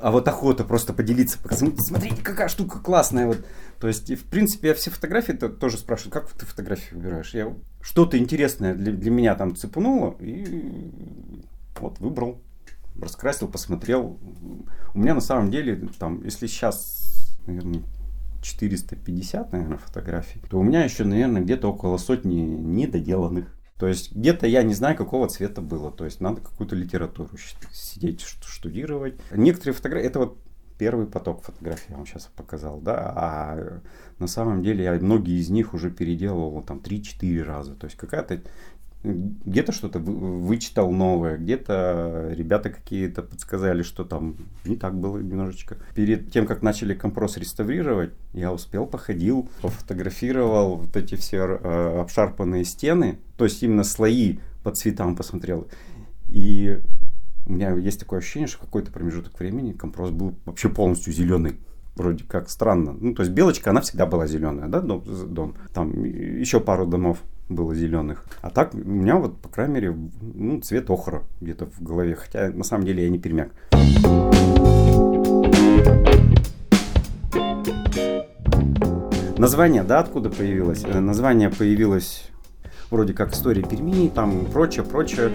А 0.00 0.10
вот 0.10 0.28
охота 0.28 0.64
просто 0.64 0.92
поделиться. 0.92 1.38
Смотрите, 1.78 2.22
какая 2.22 2.48
штука 2.48 2.78
классная. 2.78 3.26
Вот 3.26 3.44
то 3.84 3.88
есть, 3.88 4.10
в 4.10 4.24
принципе, 4.24 4.68
я 4.68 4.74
все 4.74 4.90
фотографии 4.90 5.34
-то 5.34 5.48
тоже 5.48 5.76
спрашиваю, 5.76 6.12
как 6.12 6.30
ты 6.30 6.46
фотографии 6.46 6.94
выбираешь? 6.94 7.34
Я 7.34 7.54
что-то 7.82 8.16
интересное 8.16 8.74
для, 8.74 8.92
для 8.92 9.10
меня 9.10 9.34
там 9.34 9.56
цепануло 9.56 10.16
и 10.20 10.90
вот 11.78 11.98
выбрал, 11.98 12.40
раскрасил, 12.98 13.46
посмотрел. 13.48 14.18
У 14.94 14.98
меня 14.98 15.14
на 15.14 15.20
самом 15.20 15.50
деле, 15.50 15.88
там, 15.98 16.22
если 16.24 16.46
сейчас, 16.46 17.36
наверное, 17.46 17.82
450, 18.44 19.52
наверное, 19.52 19.78
фотографий, 19.78 20.40
то 20.48 20.58
у 20.58 20.62
меня 20.62 20.84
еще, 20.84 21.04
наверное, 21.04 21.42
где-то 21.42 21.68
около 21.68 21.96
сотни 21.96 22.40
недоделанных. 22.40 23.46
То 23.78 23.88
есть 23.88 24.14
где-то 24.14 24.46
я 24.46 24.62
не 24.62 24.74
знаю, 24.74 24.96
какого 24.96 25.28
цвета 25.28 25.60
было. 25.60 25.90
То 25.90 26.04
есть 26.04 26.20
надо 26.20 26.40
какую-то 26.40 26.76
литературу 26.76 27.30
сидеть, 27.72 28.20
штудировать. 28.20 29.20
Некоторые 29.32 29.74
фотографии, 29.74 30.06
это 30.06 30.18
вот 30.20 30.38
первый 30.78 31.06
поток 31.06 31.42
фотографий 31.42 31.86
я 31.90 31.96
вам 31.96 32.06
сейчас 32.06 32.30
показал, 32.36 32.80
да, 32.80 33.12
а 33.16 33.80
на 34.18 34.26
самом 34.26 34.62
деле 34.62 34.84
я 34.84 34.92
многие 34.94 35.40
из 35.40 35.50
них 35.50 35.74
уже 35.74 35.90
переделывал 35.90 36.62
там 36.62 36.78
3-4 36.78 37.42
раза. 37.42 37.74
То 37.74 37.86
есть 37.86 37.96
какая-то 37.96 38.42
где-то 39.04 39.72
что-то 39.72 39.98
вычитал 39.98 40.90
новое, 40.90 41.36
где-то 41.36 42.32
ребята 42.34 42.70
какие-то 42.70 43.22
подсказали, 43.22 43.82
что 43.82 44.04
там 44.04 44.36
не 44.64 44.76
так 44.76 44.98
было 44.98 45.18
немножечко. 45.18 45.76
Перед 45.94 46.32
тем, 46.32 46.46
как 46.46 46.62
начали 46.62 46.94
компрос 46.94 47.36
реставрировать, 47.36 48.12
я 48.32 48.52
успел, 48.52 48.86
походил, 48.86 49.48
пофотографировал 49.60 50.76
вот 50.76 50.96
эти 50.96 51.16
все 51.16 51.38
э, 51.38 52.00
обшарпанные 52.00 52.64
стены, 52.64 53.18
то 53.36 53.44
есть 53.44 53.62
именно 53.62 53.84
слои 53.84 54.38
по 54.62 54.70
цветам 54.70 55.16
посмотрел. 55.16 55.68
И 56.28 56.80
у 57.46 57.52
меня 57.52 57.74
есть 57.74 58.00
такое 58.00 58.20
ощущение, 58.20 58.48
что 58.48 58.60
какой-то 58.60 58.90
промежуток 58.90 59.38
времени 59.38 59.72
компрос 59.72 60.10
был 60.10 60.34
вообще 60.46 60.70
полностью 60.70 61.12
зеленый. 61.12 61.56
Вроде 61.94 62.24
как 62.24 62.48
странно. 62.48 62.92
Ну, 62.92 63.14
то 63.14 63.22
есть 63.22 63.32
белочка, 63.32 63.70
она 63.70 63.80
всегда 63.82 64.06
была 64.06 64.26
зеленая, 64.26 64.68
да, 64.68 64.80
дом, 64.80 65.04
дом. 65.28 65.54
Там 65.72 66.02
еще 66.02 66.58
пару 66.58 66.86
домов 66.86 67.18
было 67.48 67.74
зеленых. 67.74 68.24
А 68.40 68.50
так 68.50 68.74
у 68.74 68.78
меня 68.78 69.16
вот, 69.16 69.40
по 69.40 69.48
крайней 69.48 69.74
мере, 69.74 69.96
ну, 70.20 70.60
цвет 70.60 70.90
охра 70.90 71.22
где-то 71.40 71.66
в 71.66 71.82
голове. 71.82 72.14
Хотя 72.14 72.48
на 72.50 72.64
самом 72.64 72.86
деле 72.86 73.04
я 73.04 73.10
не 73.10 73.18
пермяк. 73.18 73.50
Название, 79.36 79.82
да, 79.82 79.98
откуда 79.98 80.30
появилось? 80.30 80.84
Э, 80.84 81.00
название 81.00 81.50
появилось 81.50 82.30
вроде 82.90 83.12
как 83.12 83.32
история 83.32 83.62
Перми, 83.62 84.08
там 84.08 84.46
прочее, 84.46 84.84
прочее. 84.84 85.30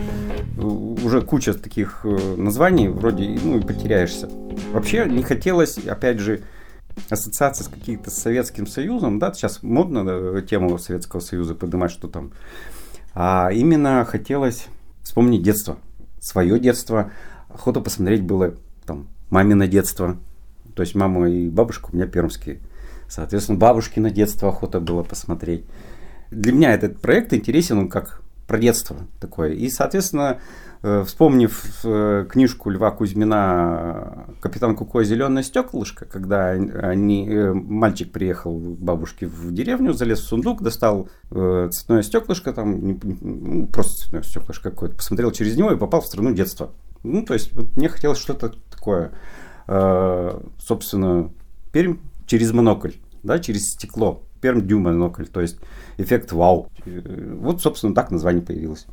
Уже 0.58 1.22
куча 1.22 1.54
таких 1.54 2.02
э, 2.06 2.36
названий, 2.38 2.88
вроде, 2.88 3.38
ну 3.44 3.60
и 3.60 3.62
потеряешься. 3.62 4.30
Вообще 4.72 5.06
не 5.06 5.24
хотелось, 5.24 5.78
опять 5.78 6.20
же, 6.20 6.42
ассоциация 7.10 7.66
с 7.66 7.68
каким-то 7.68 8.12
Советским 8.12 8.68
Союзом, 8.68 9.20
да, 9.20 9.34
сейчас 9.34 9.64
модно 9.64 10.42
тему 10.42 10.78
Советского 10.78 11.20
Союза 11.20 11.56
поднимать, 11.56 11.92
что 11.92 12.08
там. 12.08 12.32
А 13.14 13.50
именно 13.52 14.06
хотелось 14.06 14.68
вспомнить 15.02 15.44
детство, 15.44 15.78
свое 16.20 16.60
детство. 16.60 17.12
Охота 17.50 17.82
посмотреть 17.82 18.24
было 18.24 18.56
там 18.86 19.08
мамино 19.30 19.68
детство, 19.68 20.18
то 20.76 20.84
есть 20.84 20.96
мама 20.96 21.30
и 21.30 21.50
бабушка 21.50 21.90
у 21.92 21.96
меня 21.96 22.06
пермские. 22.08 22.60
Соответственно, 23.08 23.58
бабушкино 23.58 24.12
детство 24.12 24.50
охота 24.50 24.80
было 24.80 25.04
посмотреть 25.04 25.66
для 26.32 26.52
меня 26.52 26.74
этот 26.74 27.00
проект 27.00 27.34
интересен, 27.34 27.80
он 27.80 27.90
как 27.90 28.22
про 28.50 28.58
детство 28.58 28.98
такое. 29.22 29.52
И, 29.52 29.70
соответственно, 29.70 30.42
э, 30.82 31.04
вспомнив 31.06 31.82
э, 31.84 32.26
книжку 32.28 32.72
Льва 32.72 32.90
Кузьмина 32.90 34.26
«Капитан 34.42 34.76
Куко. 34.76 35.04
Зеленое 35.04 35.44
стеклышко», 35.44 36.06
когда 36.06 36.48
они, 36.48 37.30
э, 37.30 37.54
мальчик 37.54 38.12
приехал 38.12 38.60
к 38.60 38.80
бабушке 38.80 39.28
в 39.28 39.54
деревню, 39.54 39.94
залез 39.94 40.22
в 40.22 40.28
сундук, 40.28 40.64
достал 40.64 41.10
цветное 41.30 42.02
стеклышко, 42.02 42.52
там, 42.52 42.98
ну, 43.22 43.68
просто 43.68 44.02
цветное 44.02 44.24
стеклышко 44.24 44.72
какое-то, 44.72 44.96
посмотрел 44.96 45.32
через 45.32 45.56
него 45.56 45.72
и 45.72 45.78
попал 45.78 46.02
в 46.02 46.08
страну 46.08 46.34
детства. 46.34 46.72
Ну, 47.04 47.24
то 47.24 47.36
есть, 47.36 47.54
вот 47.54 47.78
мне 47.78 47.88
хотелось 47.88 48.18
что-то 48.18 48.56
такое, 48.72 49.12
собственно, 50.58 51.32
Пермь 51.72 51.98
через 52.26 52.52
монокль, 52.52 52.94
да, 53.22 53.38
через 53.38 53.70
стекло. 53.70 54.24
Пермь 54.42 54.66
Дю 54.66 54.80
монокль, 54.80 55.26
то 55.26 55.42
есть 55.42 55.60
эффект 55.98 56.32
вау. 56.32 56.70
Вот, 56.86 57.62
собственно, 57.62 57.94
так 57.94 58.12
название 58.12 58.42
появилось. 58.42 58.88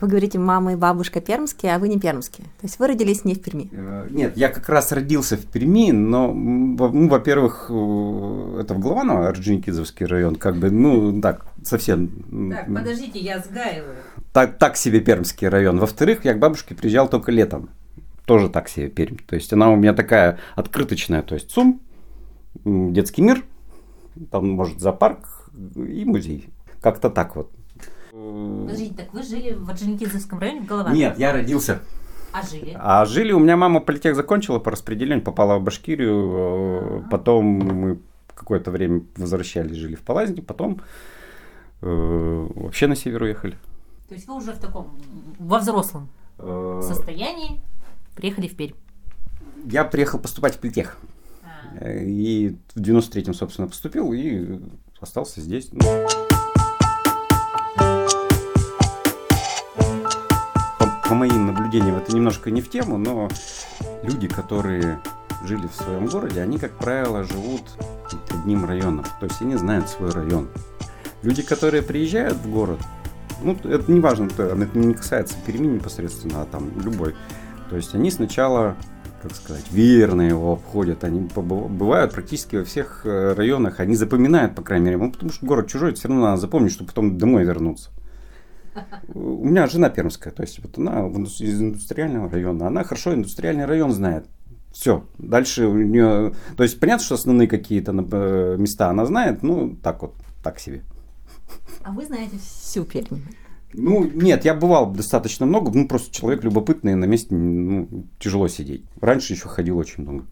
Вы 0.00 0.08
говорите, 0.08 0.38
мама 0.38 0.72
и 0.72 0.76
бабушка 0.76 1.20
пермские, 1.20 1.74
а 1.74 1.78
вы 1.78 1.88
не 1.88 1.98
пермские. 1.98 2.46
То 2.60 2.64
есть 2.64 2.78
вы 2.78 2.88
родились 2.88 3.24
не 3.24 3.34
в 3.34 3.40
Перми? 3.40 3.70
Э, 3.72 4.06
нет, 4.10 4.36
я 4.36 4.48
как 4.48 4.68
раз 4.68 4.90
родился 4.92 5.36
в 5.36 5.46
Перми, 5.46 5.92
но, 5.92 6.32
ну, 6.34 7.08
во-первых, 7.08 7.66
э, 7.70 8.58
это 8.60 8.74
в 8.74 8.80
Голованово, 8.80 9.28
Орджоникидзевский 9.28 10.04
район, 10.06 10.34
как 10.34 10.56
бы, 10.56 10.70
ну, 10.70 11.22
так, 11.22 11.46
совсем. 11.64 12.52
Так, 12.52 12.66
подождите, 12.66 13.20
я 13.20 13.38
сгаиваю. 13.38 13.96
так, 14.32 14.58
так 14.58 14.76
себе 14.76 15.00
пермский 15.00 15.48
район. 15.48 15.78
Во-вторых, 15.78 16.24
я 16.24 16.34
к 16.34 16.38
бабушке 16.38 16.74
приезжал 16.74 17.08
только 17.08 17.30
летом. 17.30 17.70
Тоже 18.26 18.48
так 18.48 18.68
себе 18.68 18.88
Пермь. 18.88 19.16
То 19.26 19.36
есть 19.36 19.52
она 19.52 19.70
у 19.70 19.76
меня 19.76 19.94
такая 19.94 20.38
открыточная. 20.56 21.22
То 21.22 21.34
есть 21.34 21.50
ЦУМ, 21.50 21.80
детский 22.64 23.22
мир, 23.22 23.44
там, 24.30 24.50
может, 24.50 24.80
зоопарк 24.80 25.50
и 25.76 26.04
музей. 26.04 26.48
Как-то 26.80 27.10
так 27.10 27.36
вот. 27.36 27.50
Подождите, 28.10 28.94
так 28.94 29.12
вы 29.12 29.22
жили 29.22 29.54
в 29.54 29.68
Орджоникидзевском 29.68 30.38
районе 30.38 30.60
в 30.62 30.66
Голове? 30.66 30.96
Нет, 30.96 31.18
я 31.18 31.32
родился. 31.32 31.80
А 32.32 32.42
жили? 32.42 32.76
А 32.78 33.04
жили, 33.04 33.32
у 33.32 33.38
меня 33.38 33.56
мама 33.56 33.80
политех 33.80 34.16
закончила 34.16 34.58
по 34.58 34.70
распределению, 34.70 35.24
попала 35.24 35.58
в 35.58 35.62
Башкирию, 35.62 37.02
э, 37.06 37.10
потом 37.10 37.44
мы 37.44 37.98
какое-то 38.34 38.70
время 38.70 39.02
возвращались, 39.16 39.76
жили 39.76 39.94
в 39.94 40.02
Палазне, 40.02 40.42
потом 40.42 40.80
э, 41.80 42.48
вообще 42.54 42.88
на 42.88 42.96
север 42.96 43.22
уехали. 43.22 43.56
То 44.08 44.14
есть 44.14 44.26
вы 44.26 44.34
уже 44.36 44.52
в 44.52 44.58
таком, 44.58 44.96
во 45.38 45.58
взрослом 45.58 46.08
Э, 46.38 46.80
состоянии 46.82 47.60
приехали 48.14 48.48
в 48.48 48.56
Пермь? 48.56 48.74
Я 49.64 49.84
приехал 49.84 50.18
поступать 50.18 50.56
в 50.56 50.58
политех. 50.58 50.98
И 51.80 52.56
в 52.74 52.80
93-м, 52.80 53.34
собственно, 53.34 53.68
поступил 53.68 54.12
и 54.12 54.60
остался 55.00 55.40
здесь. 55.40 55.70
По, 60.78 61.08
по 61.08 61.14
моим 61.14 61.46
наблюдениям, 61.46 61.96
это 61.96 62.14
немножко 62.14 62.50
не 62.50 62.60
в 62.60 62.70
тему, 62.70 62.98
но 62.98 63.28
люди, 64.02 64.28
которые 64.28 65.00
жили 65.44 65.66
в 65.66 65.74
своем 65.74 66.06
городе, 66.06 66.40
они, 66.40 66.58
как 66.58 66.78
правило, 66.78 67.24
живут 67.24 67.62
одним 68.30 68.64
районом. 68.64 69.04
То 69.20 69.26
есть 69.26 69.40
они 69.42 69.56
знают 69.56 69.88
свой 69.88 70.10
район. 70.10 70.48
Люди, 71.22 71.42
которые 71.42 71.82
приезжают 71.82 72.36
в 72.36 72.50
город, 72.50 72.80
ну, 73.42 73.56
это 73.64 73.90
не 73.90 74.00
важно, 74.00 74.26
это 74.26 74.78
не 74.78 74.94
касается 74.94 75.36
Перми 75.46 75.66
непосредственно, 75.66 76.42
а 76.42 76.46
там 76.46 76.70
любой. 76.80 77.14
То 77.70 77.76
есть 77.76 77.94
они 77.94 78.10
сначала 78.10 78.76
как 79.24 79.34
сказать, 79.34 79.64
верно 79.70 80.20
его 80.20 80.52
обходят. 80.52 81.02
Они 81.02 81.20
бывают 81.20 82.12
практически 82.12 82.56
во 82.56 82.64
всех 82.64 83.06
э, 83.06 83.32
районах. 83.32 83.80
Они 83.80 83.96
запоминают, 83.96 84.54
по 84.54 84.60
крайней 84.60 84.86
мере. 84.86 84.98
Ну, 84.98 85.10
потому 85.10 85.32
что 85.32 85.46
город 85.46 85.66
чужой, 85.66 85.94
все 85.94 86.08
равно 86.08 86.24
надо 86.24 86.42
запомнить, 86.42 86.72
чтобы 86.72 86.88
потом 86.88 87.16
домой 87.16 87.44
вернуться. 87.44 87.88
У 89.14 89.46
меня 89.46 89.66
жена 89.66 89.88
пермская, 89.88 90.30
то 90.30 90.42
есть 90.42 90.60
вот 90.62 90.76
она 90.76 91.06
из 91.06 91.60
индустриального 91.62 92.28
района. 92.28 92.66
Она 92.66 92.84
хорошо 92.84 93.14
индустриальный 93.14 93.64
район 93.64 93.92
знает. 93.92 94.26
Все. 94.72 95.06
Дальше 95.16 95.66
у 95.68 95.74
нее... 95.74 96.34
То 96.58 96.62
есть 96.62 96.78
понятно, 96.78 97.04
что 97.06 97.14
основные 97.14 97.48
какие-то 97.48 97.92
э, 97.92 98.56
места 98.58 98.90
она 98.90 99.06
знает, 99.06 99.42
ну, 99.42 99.74
так 99.82 100.02
вот, 100.02 100.14
так 100.42 100.58
себе. 100.58 100.82
А 101.82 101.92
вы 101.92 102.04
знаете 102.04 102.36
всю 102.36 102.84
Пермь. 102.84 103.22
Ну, 103.76 104.04
нет, 104.04 104.44
я 104.44 104.54
бывал 104.54 104.90
достаточно 104.90 105.46
много, 105.46 105.70
ну, 105.74 105.88
просто 105.88 106.14
человек 106.14 106.44
любопытный, 106.44 106.94
на 106.94 107.04
месте 107.04 107.34
ну, 107.34 108.06
тяжело 108.18 108.48
сидеть. 108.48 108.84
Раньше 109.00 109.32
еще 109.32 109.48
ходил 109.48 109.78
очень 109.78 110.02
много. 110.04 110.24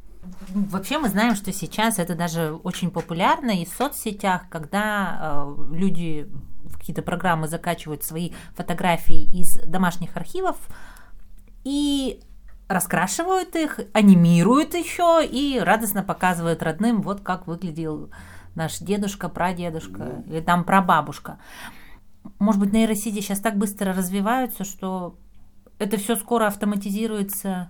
Ну, 0.55 0.65
Вообще 0.71 0.99
мы 0.99 1.09
знаем, 1.09 1.35
что 1.35 1.53
сейчас 1.53 1.99
это 1.99 2.15
даже 2.15 2.55
очень 2.63 2.91
популярно 2.91 3.51
и 3.51 3.65
в 3.65 3.69
соцсетях, 3.69 4.43
когда 4.49 5.47
э, 5.59 5.75
люди 5.75 6.29
в 6.65 6.79
какие-то 6.79 7.03
программы 7.03 7.49
закачивают 7.49 8.05
свои 8.05 8.33
фотографии 8.55 9.25
из 9.25 9.59
домашних 9.67 10.17
архивов 10.17 10.57
и 11.65 12.21
раскрашивают 12.69 13.55
их, 13.57 13.81
анимируют 13.93 14.75
еще 14.75 15.27
и 15.27 15.59
радостно 15.59 16.03
показывают 16.03 16.63
родным, 16.63 17.03
вот 17.03 17.21
как 17.21 17.47
выглядел 17.47 18.11
наш 18.55 18.79
дедушка, 18.79 19.29
прадедушка 19.29 20.23
или 20.27 20.41
там 20.41 20.65
прабабушка. 20.65 21.39
Может 22.39 22.61
быть, 22.61 22.73
нейросети 22.73 23.21
сейчас 23.21 23.41
так 23.41 23.57
быстро 23.57 23.93
развиваются, 23.93 24.65
что 24.65 25.17
это 25.79 25.97
все 25.97 26.17
скоро 26.17 26.47
автоматизируется 26.47 27.69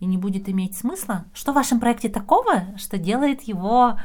и 0.00 0.06
не 0.06 0.18
будет 0.18 0.48
иметь 0.48 0.76
смысла? 0.76 1.24
Что 1.34 1.52
в 1.52 1.54
вашем 1.54 1.80
проекте 1.80 2.08
такого, 2.08 2.64
что 2.76 2.98
делает 2.98 3.42
его 3.42 3.98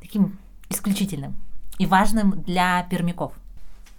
таким 0.00 0.38
исключительным 0.68 1.34
и 1.78 1.86
важным 1.86 2.42
для 2.42 2.82
пермяков? 2.84 3.32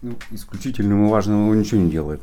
Ну, 0.02 0.16
исключительным 0.32 1.06
и 1.06 1.10
важным 1.10 1.46
его 1.46 1.56
ничего 1.56 1.82
не 1.82 1.90
делает. 1.90 2.22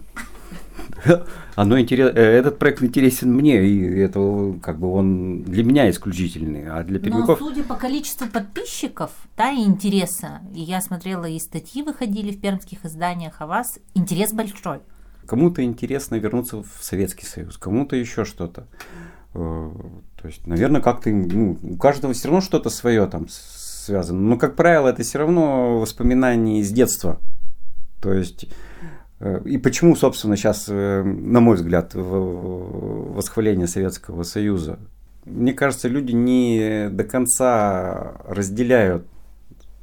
Оно 1.54 1.80
интерес... 1.80 2.12
э, 2.14 2.20
Этот 2.20 2.58
проект 2.58 2.82
интересен 2.82 3.32
мне, 3.34 3.64
и 3.64 3.98
это 4.00 4.54
как 4.62 4.78
бы 4.78 4.92
он 4.92 5.42
для 5.42 5.64
меня 5.64 5.90
исключительный, 5.90 6.68
а 6.68 6.82
для 6.84 6.98
Но 6.98 7.04
пермяков... 7.04 7.38
судя 7.38 7.62
по 7.62 7.74
количеству 7.74 8.26
подписчиков, 8.28 9.10
да, 9.36 9.50
и 9.50 9.62
интереса, 9.64 10.40
и 10.54 10.60
я 10.60 10.80
смотрела, 10.80 11.24
и 11.26 11.38
статьи 11.38 11.82
выходили 11.82 12.32
в 12.32 12.40
пермских 12.40 12.84
изданиях 12.84 13.40
о 13.40 13.46
вас, 13.46 13.78
интерес 13.94 14.32
большой. 14.32 14.80
Кому-то 15.26 15.62
интересно 15.62 16.16
вернуться 16.16 16.58
в 16.62 16.68
Советский 16.80 17.26
Союз, 17.26 17.56
кому-то 17.58 17.96
еще 17.96 18.24
что-то. 18.24 18.66
Э, 19.34 19.70
То 20.20 20.28
есть, 20.28 20.46
наверное, 20.46 20.80
как-то 20.80 21.10
ну, 21.10 21.58
у 21.62 21.76
каждого 21.76 22.12
все 22.12 22.28
равно 22.28 22.40
что-то 22.40 22.70
свое 22.70 23.06
там 23.06 23.26
связано. 23.28 24.20
Но, 24.20 24.36
как 24.36 24.56
правило, 24.56 24.88
это 24.88 25.02
все 25.02 25.18
равно 25.18 25.80
воспоминания 25.80 26.60
из 26.60 26.70
детства. 26.70 27.20
То 28.00 28.12
есть, 28.12 28.46
и 29.44 29.58
почему, 29.58 29.94
собственно, 29.96 30.37
сейчас, 30.37 30.66
на 30.68 31.40
мой 31.40 31.56
взгляд, 31.56 31.92
восхваление 31.94 33.66
Советского 33.66 34.22
Союза? 34.22 34.78
Мне 35.24 35.52
кажется, 35.52 35.88
люди 35.88 36.12
не 36.12 36.88
до 36.90 37.04
конца 37.04 38.14
разделяют 38.26 39.06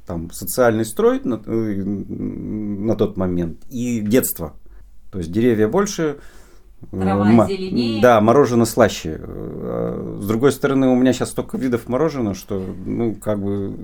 там 0.06 0.30
социальный 0.32 0.84
строй 0.84 1.20
на, 1.22 1.40
э, 1.46 1.82
на 1.82 2.96
тот 2.96 3.16
момент 3.16 3.58
и 3.70 4.00
детство. 4.00 4.54
То 5.12 5.18
есть 5.18 5.30
деревья 5.30 5.68
больше, 5.68 6.18
э, 6.92 7.00
Трава 7.00 7.46
зеленее. 7.46 8.02
Да, 8.02 8.20
мороженое 8.20 8.66
слаще. 8.66 9.20
Э, 9.22 10.18
С 10.20 10.26
другой 10.26 10.50
стороны, 10.50 10.88
у 10.88 10.96
меня 10.96 11.12
сейчас 11.12 11.30
столько 11.30 11.56
видов 11.56 11.88
мороженого, 11.88 12.34
что, 12.34 12.60
ну, 12.84 13.14
как 13.14 13.40
бы... 13.40 13.76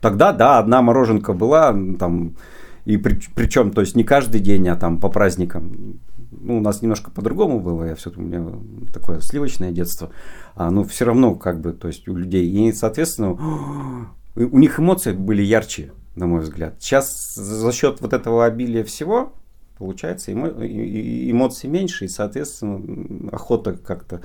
Тогда, 0.00 0.32
да, 0.32 0.58
одна 0.58 0.82
мороженка 0.82 1.32
была, 1.32 1.72
там, 1.98 2.36
и 2.88 2.96
причем, 2.96 3.70
то 3.70 3.82
есть 3.82 3.96
не 3.96 4.02
каждый 4.02 4.40
день, 4.40 4.66
а 4.68 4.74
там 4.74 4.98
по 4.98 5.10
праздникам. 5.10 6.00
Ну, 6.30 6.56
у 6.56 6.60
нас 6.60 6.80
немножко 6.80 7.10
по-другому 7.10 7.60
было, 7.60 7.84
я 7.84 7.94
все 7.94 8.10
у 8.16 8.20
меня 8.20 8.46
такое 8.94 9.20
сливочное 9.20 9.72
детство. 9.72 10.10
А, 10.54 10.70
ну, 10.70 10.84
все 10.84 11.04
равно, 11.04 11.34
как 11.34 11.60
бы, 11.60 11.72
то 11.72 11.88
есть 11.88 12.08
у 12.08 12.16
людей. 12.16 12.48
И, 12.48 12.72
соответственно, 12.72 13.32
у 14.36 14.58
них 14.58 14.80
эмоции 14.80 15.12
были 15.12 15.42
ярче, 15.42 15.92
на 16.16 16.26
мой 16.26 16.40
взгляд. 16.40 16.76
Сейчас 16.78 17.34
за 17.34 17.72
счет 17.72 18.00
вот 18.00 18.14
этого 18.14 18.46
обилия 18.46 18.84
всего, 18.84 19.32
получается, 19.78 20.32
эмо- 20.32 20.64
и- 20.66 20.68
и- 20.68 21.30
эмоций 21.30 21.68
меньше, 21.68 22.06
и, 22.06 22.08
соответственно, 22.08 23.30
охота 23.32 23.72
как-то 23.74 24.22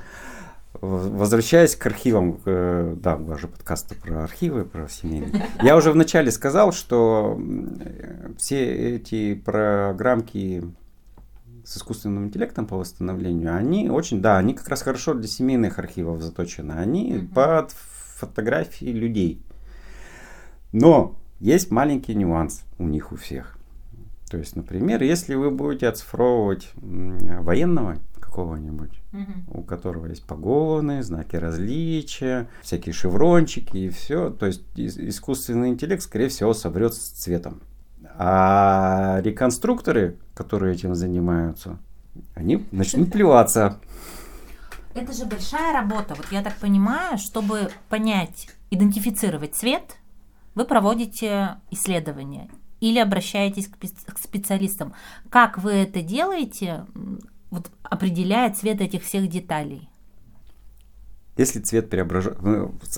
Возвращаясь 0.82 1.76
к 1.76 1.86
архивам, 1.86 2.40
да, 2.46 3.18
даже 3.18 3.48
подкаста 3.48 3.96
про 3.96 4.24
архивы, 4.24 4.66
про 4.66 4.90
семейные. 4.90 5.48
Я 5.62 5.78
уже 5.78 5.92
вначале 5.92 6.32
сказал, 6.32 6.72
что 6.74 7.40
все 8.38 8.96
эти 8.96 9.36
программки 9.36 10.64
с 11.64 11.78
искусственным 11.78 12.26
интеллектом 12.26 12.66
по 12.66 12.76
восстановлению, 12.78 13.56
они 13.56 13.90
очень, 13.90 14.22
да, 14.22 14.38
они 14.38 14.54
как 14.54 14.68
раз 14.68 14.82
хорошо 14.82 15.14
для 15.14 15.28
семейных 15.28 15.80
архивов 15.80 16.22
заточены. 16.22 16.74
Они 16.74 17.14
Мгм. 17.14 17.28
под 17.30 17.72
фотографии 17.72 18.86
людей. 18.92 19.42
Но 20.74 21.16
есть 21.40 21.72
маленький 21.72 22.16
нюанс 22.16 22.64
у 22.80 22.88
них 22.88 23.12
у 23.12 23.16
всех. 23.16 23.58
То 24.30 24.38
есть, 24.38 24.56
например, 24.56 25.04
если 25.04 25.36
вы 25.36 25.52
будете 25.52 25.88
оцифровывать 25.88 26.72
военного 26.76 27.98
какого-нибудь, 28.34 29.00
у 29.48 29.62
которого 29.62 30.08
есть 30.08 30.26
погоны, 30.26 31.04
знаки 31.04 31.36
различия, 31.36 32.48
всякие 32.64 32.94
шеврончики 32.94 33.78
и 33.78 33.90
все. 33.90 34.32
То 34.32 34.48
есть 34.48 34.64
ис- 34.76 35.08
искусственный 35.08 35.70
интеллект, 35.70 36.02
скорее 36.02 36.30
всего, 36.30 36.54
соврет 36.56 36.96
с 36.96 36.98
цветом. 36.98 37.62
А 38.18 39.20
реконструкторы, 39.24 40.18
которые 40.34 40.74
этим 40.74 40.96
занимаются, 40.96 41.78
они 42.34 42.66
начнут 42.72 43.12
плеваться. 43.14 43.80
Это 44.96 45.14
же 45.14 45.26
большая 45.26 45.74
работа. 45.74 46.16
Вот 46.16 46.26
я 46.32 46.42
так 46.42 46.56
понимаю, 46.58 47.18
чтобы 47.20 47.70
понять, 47.90 48.48
идентифицировать 48.72 49.56
цвет, 49.56 49.98
вы 50.56 50.66
проводите 50.66 51.58
исследования 51.72 52.50
или 52.80 53.00
обращаетесь 53.00 53.68
к 53.68 53.76
спец- 53.78 54.06
к 54.14 54.18
специалистам. 54.20 54.94
Как 55.30 55.58
вы 55.60 55.72
это 55.72 56.02
делаете, 56.02 56.86
вот, 57.54 57.70
определяя 57.84 58.52
цвет 58.52 58.82
этих 58.82 59.04
всех 59.04 59.30
деталей? 59.30 59.88
Если 61.38 61.60
цвет 61.60 61.90
преображать... 61.90 62.36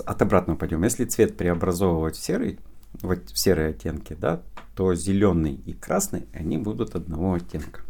От 0.04 0.22
обратного 0.22 0.56
пойдем. 0.56 0.82
Если 0.82 1.04
цвет 1.04 1.36
преобразовывать 1.36 2.16
в 2.16 2.24
серый, 2.24 2.58
вот 3.02 3.28
в 3.28 3.38
серые 3.38 3.68
оттенки, 3.68 4.16
да, 4.18 4.42
то 4.74 4.94
зеленый 4.94 5.54
и 5.54 5.74
красный, 5.74 6.26
они 6.32 6.56
будут 6.56 6.94
одного 6.94 7.34
оттенка. 7.34 7.82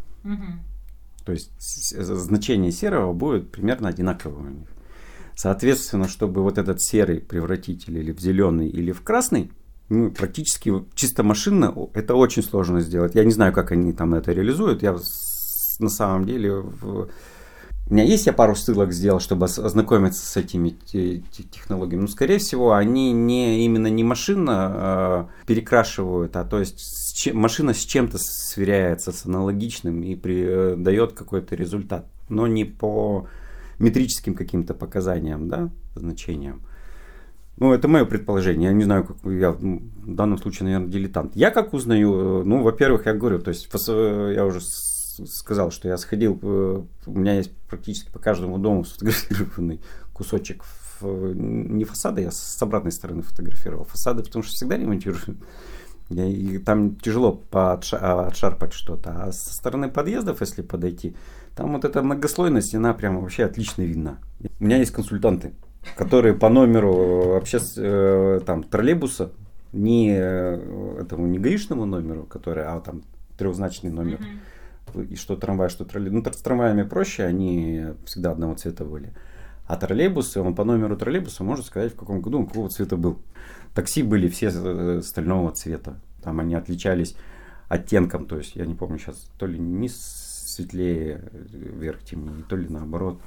То 1.24 1.32
есть 1.32 1.50
с- 1.58 1.94
значение 2.04 2.72
серого 2.72 3.12
будет 3.12 3.52
примерно 3.52 3.88
одинаковое 3.88 4.50
у 4.50 4.50
них. 4.50 4.68
Соответственно, 5.36 6.08
чтобы 6.08 6.42
вот 6.42 6.58
этот 6.58 6.80
серый 6.80 7.20
превратить 7.20 7.88
или 7.88 8.10
в 8.10 8.20
зеленый, 8.20 8.68
или 8.68 8.90
в 8.90 9.02
красный, 9.02 9.52
ну, 9.88 10.10
практически 10.10 10.72
чисто 10.94 11.22
машинно 11.22 11.72
это 11.94 12.16
очень 12.16 12.42
сложно 12.42 12.80
сделать. 12.80 13.14
Я 13.14 13.24
не 13.24 13.32
знаю, 13.32 13.52
как 13.52 13.70
они 13.70 13.92
там 13.92 14.14
это 14.14 14.32
реализуют. 14.32 14.82
Я 14.82 14.96
на 15.80 15.88
самом 15.88 16.26
деле 16.26 16.54
в... 16.54 17.08
У 17.88 17.94
меня 17.94 18.02
есть 18.02 18.26
я 18.26 18.32
пару 18.32 18.56
ссылок 18.56 18.92
сделал, 18.92 19.20
чтобы 19.20 19.46
ознакомиться 19.46 20.26
с 20.26 20.36
этими 20.36 20.70
технологиями. 20.70 22.02
Но, 22.02 22.08
скорее 22.08 22.38
всего, 22.38 22.72
они 22.72 23.12
не 23.12 23.64
именно 23.64 23.86
не 23.86 24.02
машинно 24.02 24.72
э, 24.74 25.46
перекрашивают, 25.46 26.34
а 26.34 26.42
то 26.42 26.58
есть 26.58 26.80
с 26.80 27.12
чем, 27.12 27.36
машина 27.38 27.74
с 27.74 27.84
чем-то 27.84 28.18
сверяется 28.18 29.12
с 29.12 29.24
аналогичным 29.24 30.02
и 30.02 30.16
при, 30.16 30.44
э, 30.44 30.74
дает 30.76 31.12
какой-то 31.12 31.54
результат, 31.54 32.06
но 32.28 32.48
не 32.48 32.64
по 32.64 33.28
метрическим 33.78 34.34
каким-то 34.34 34.74
показаниям, 34.74 35.48
да, 35.48 35.70
значениям. 35.94 36.62
Ну, 37.58 37.72
это 37.72 37.88
мое 37.88 38.04
предположение. 38.04 38.68
Я 38.68 38.74
не 38.74 38.84
знаю, 38.84 39.04
как 39.04 39.16
я 39.24 39.52
в 39.52 39.80
данном 40.04 40.38
случае, 40.38 40.64
наверное, 40.64 40.88
дилетант. 40.88 41.34
Я 41.36 41.50
как 41.50 41.72
узнаю, 41.72 42.44
ну, 42.44 42.62
во-первых, 42.62 43.06
я 43.06 43.14
говорю, 43.14 43.38
то 43.38 43.48
есть 43.48 43.66
я 43.72 44.44
уже 44.44 44.60
сказал, 45.24 45.70
что 45.70 45.88
я 45.88 45.96
сходил, 45.96 46.38
э, 46.42 46.82
у 47.06 47.18
меня 47.18 47.34
есть 47.34 47.52
практически 47.68 48.10
по 48.10 48.18
каждому 48.18 48.58
дому 48.58 48.84
сфотографированный 48.84 49.80
кусочек 50.12 50.62
не 51.02 51.84
фасада, 51.84 52.20
я 52.20 52.30
с 52.30 52.62
обратной 52.62 52.92
стороны 52.92 53.22
фотографировал 53.22 53.84
фасады, 53.84 54.22
потому 54.22 54.42
что 54.42 54.54
всегда 54.54 54.76
ремонтирую. 54.76 55.36
И 56.08 56.58
там 56.58 56.96
тяжело 56.96 57.32
поотшарпать 57.32 58.72
что-то. 58.72 59.24
А 59.24 59.32
со 59.32 59.52
стороны 59.52 59.90
подъездов, 59.90 60.40
если 60.40 60.62
подойти, 60.62 61.16
там 61.56 61.72
вот 61.72 61.84
эта 61.84 62.02
многослойность, 62.02 62.74
она 62.74 62.94
прям 62.94 63.20
вообще 63.20 63.44
отлично 63.44 63.82
видна. 63.82 64.18
У 64.60 64.64
меня 64.64 64.76
есть 64.78 64.92
консультанты, 64.92 65.52
которые 65.96 66.34
по 66.34 66.48
номеру 66.48 67.30
вообще 67.30 67.58
э, 67.76 68.40
там 68.46 68.62
троллейбуса, 68.62 69.32
не 69.72 70.14
э, 70.16 71.00
этому 71.00 71.26
не 71.26 71.38
гаишному 71.38 71.86
номеру, 71.86 72.22
который, 72.22 72.64
а 72.64 72.78
там 72.80 73.02
трехзначный 73.36 73.90
номер, 73.90 74.18
mm-hmm. 74.18 74.38
И 74.94 75.16
что 75.16 75.36
трамвай, 75.36 75.68
что 75.68 75.84
троллейбус. 75.84 76.24
Ну, 76.24 76.32
с 76.32 76.36
трамваями 76.36 76.82
проще, 76.82 77.24
они 77.24 77.86
всегда 78.04 78.32
одного 78.32 78.54
цвета 78.54 78.84
были. 78.84 79.12
А 79.66 79.76
троллейбусы, 79.76 80.40
он 80.40 80.54
по 80.54 80.64
номеру 80.64 80.96
троллейбуса 80.96 81.42
может 81.42 81.66
сказать, 81.66 81.92
в 81.92 81.96
каком 81.96 82.20
году 82.20 82.38
он 82.38 82.46
какого 82.46 82.68
цвета 82.68 82.96
был. 82.96 83.18
Такси 83.74 84.02
были 84.02 84.28
все 84.28 84.50
э, 84.52 85.02
стального 85.02 85.52
цвета. 85.52 86.00
Там 86.22 86.40
они 86.40 86.54
отличались 86.54 87.16
оттенком, 87.68 88.26
то 88.26 88.38
есть 88.38 88.56
я 88.56 88.64
не 88.64 88.74
помню 88.74 88.98
сейчас, 88.98 89.28
то 89.38 89.46
ли 89.46 89.58
не 89.58 89.88
светлее 89.88 91.28
вверх 91.32 92.02
темнее, 92.04 92.44
то 92.48 92.56
ли 92.56 92.68
наоборот. 92.68 93.20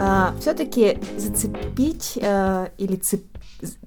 А, 0.00 0.34
все-таки 0.40 0.98
зацепить 1.16 2.18
а, 2.22 2.70
или 2.78 2.96
цеп, 2.96 3.22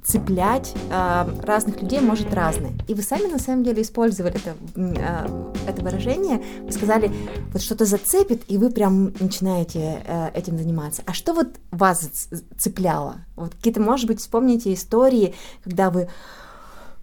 цеплять 0.03 0.73
а, 0.91 1.29
разных 1.43 1.81
людей 1.81 2.01
может 2.01 2.33
разное. 2.33 2.73
И 2.87 2.93
вы 2.93 3.01
сами 3.01 3.31
на 3.31 3.39
самом 3.39 3.63
деле 3.63 3.81
использовали 3.81 4.35
это, 4.35 4.55
а, 4.75 5.53
это 5.67 5.81
выражение. 5.81 6.41
Вы 6.61 6.71
сказали, 6.71 7.11
вот 7.53 7.61
что-то 7.61 7.85
зацепит, 7.85 8.43
и 8.47 8.57
вы 8.57 8.69
прям 8.69 9.13
начинаете 9.19 10.03
а, 10.07 10.31
этим 10.33 10.57
заниматься. 10.57 11.03
А 11.05 11.13
что 11.13 11.33
вот 11.33 11.47
вас 11.71 12.29
цепляло? 12.57 13.25
Вот 13.35 13.55
какие-то, 13.55 13.81
может 13.81 14.07
быть, 14.07 14.19
вспомните 14.19 14.73
истории, 14.73 15.33
когда 15.63 15.89
вы 15.89 16.09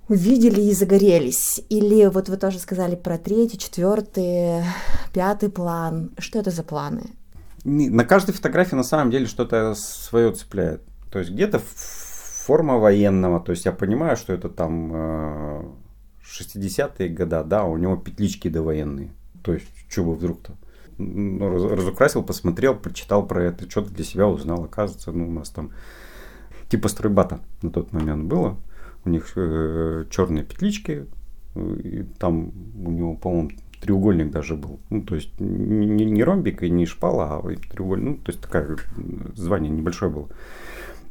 увидели 0.09 0.61
и 0.61 0.73
загорелись? 0.73 1.63
Или 1.69 2.07
вот 2.07 2.29
вы 2.29 2.37
тоже 2.37 2.59
сказали 2.59 2.97
про 2.97 3.19
третий, 3.19 3.59
четвертый, 3.59 4.65
пятый 5.13 5.49
план. 5.49 6.11
Что 6.19 6.39
это 6.39 6.51
за 6.51 6.63
планы? 6.63 7.11
На 7.65 8.05
каждой 8.05 8.33
фотографии 8.33 8.75
на 8.75 8.83
самом 8.83 9.11
деле 9.11 9.27
что-то 9.27 9.75
свое 9.75 10.33
цепляет. 10.33 10.83
То 11.11 11.19
есть 11.19 11.31
где-то 11.31 11.61
форма 12.49 12.79
военного, 12.79 13.41
то 13.41 13.53
есть 13.53 13.67
я 13.67 13.73
понимаю, 13.73 14.17
что 14.17 14.33
это 14.33 14.49
там 14.49 14.93
60-е 16.23 17.09
э, 17.09 17.09
года, 17.09 17.45
да, 17.45 17.65
у 17.65 17.77
него 17.77 17.97
петлички 17.97 18.49
довоенные. 18.49 19.11
То 19.43 19.53
есть, 19.53 19.69
что 19.89 20.05
бы 20.05 20.15
вдруг-то. 20.15 20.53
Ну, 20.99 21.69
разукрасил, 21.69 22.23
посмотрел, 22.23 22.75
прочитал 22.75 23.27
про 23.27 23.45
это, 23.45 23.71
что-то 23.71 23.91
для 23.91 24.05
себя 24.05 24.27
узнал. 24.27 24.65
Оказывается, 24.65 25.13
ну, 25.13 25.29
у 25.29 25.31
нас 25.31 25.51
там 25.51 25.71
типа 26.71 26.89
стройбата 26.89 27.41
на 27.63 27.71
тот 27.71 27.93
момент 27.93 28.25
было 28.25 28.57
у 29.05 29.11
них 29.11 29.33
э, 29.37 30.05
черные 30.11 30.45
петлички, 30.45 31.07
и 31.57 32.05
там 32.19 32.53
у 32.85 32.91
него, 32.91 33.15
по-моему, 33.15 33.51
треугольник 33.81 34.31
даже 34.31 34.55
был. 34.55 34.81
Ну, 34.91 35.03
то 35.03 35.15
есть 35.15 35.41
не, 35.41 36.05
не 36.05 36.25
ромбик 36.25 36.63
и 36.63 36.71
не 36.71 36.87
шпала, 36.87 37.37
а 37.37 37.57
треугольник. 37.73 38.07
Ну, 38.07 38.17
то 38.17 38.33
есть 38.33 38.41
такое 38.41 38.77
звание 39.35 39.71
небольшое 39.71 40.11
было. 40.13 40.29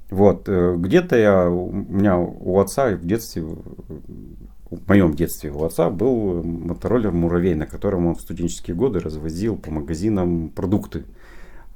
Вот, 0.10 0.48
э, 0.48 0.76
где-то 0.78 1.18
я, 1.18 1.50
у 1.50 1.72
меня 1.72 2.18
у 2.18 2.60
отца 2.60 2.92
в 2.92 3.06
детстве, 3.06 3.44
в 3.44 4.88
моем 4.88 5.14
детстве 5.14 5.52
у 5.52 5.64
отца 5.64 5.90
был 5.90 6.44
мотороллер 6.44 7.12
«Муравей», 7.12 7.56
на 7.56 7.68
котором 7.68 8.08
он 8.08 8.16
в 8.16 8.22
студенческие 8.22 8.76
годы 8.76 9.00
развозил 9.00 9.58
по 9.58 9.72
магазинам 9.72 10.50
продукты 10.50 11.04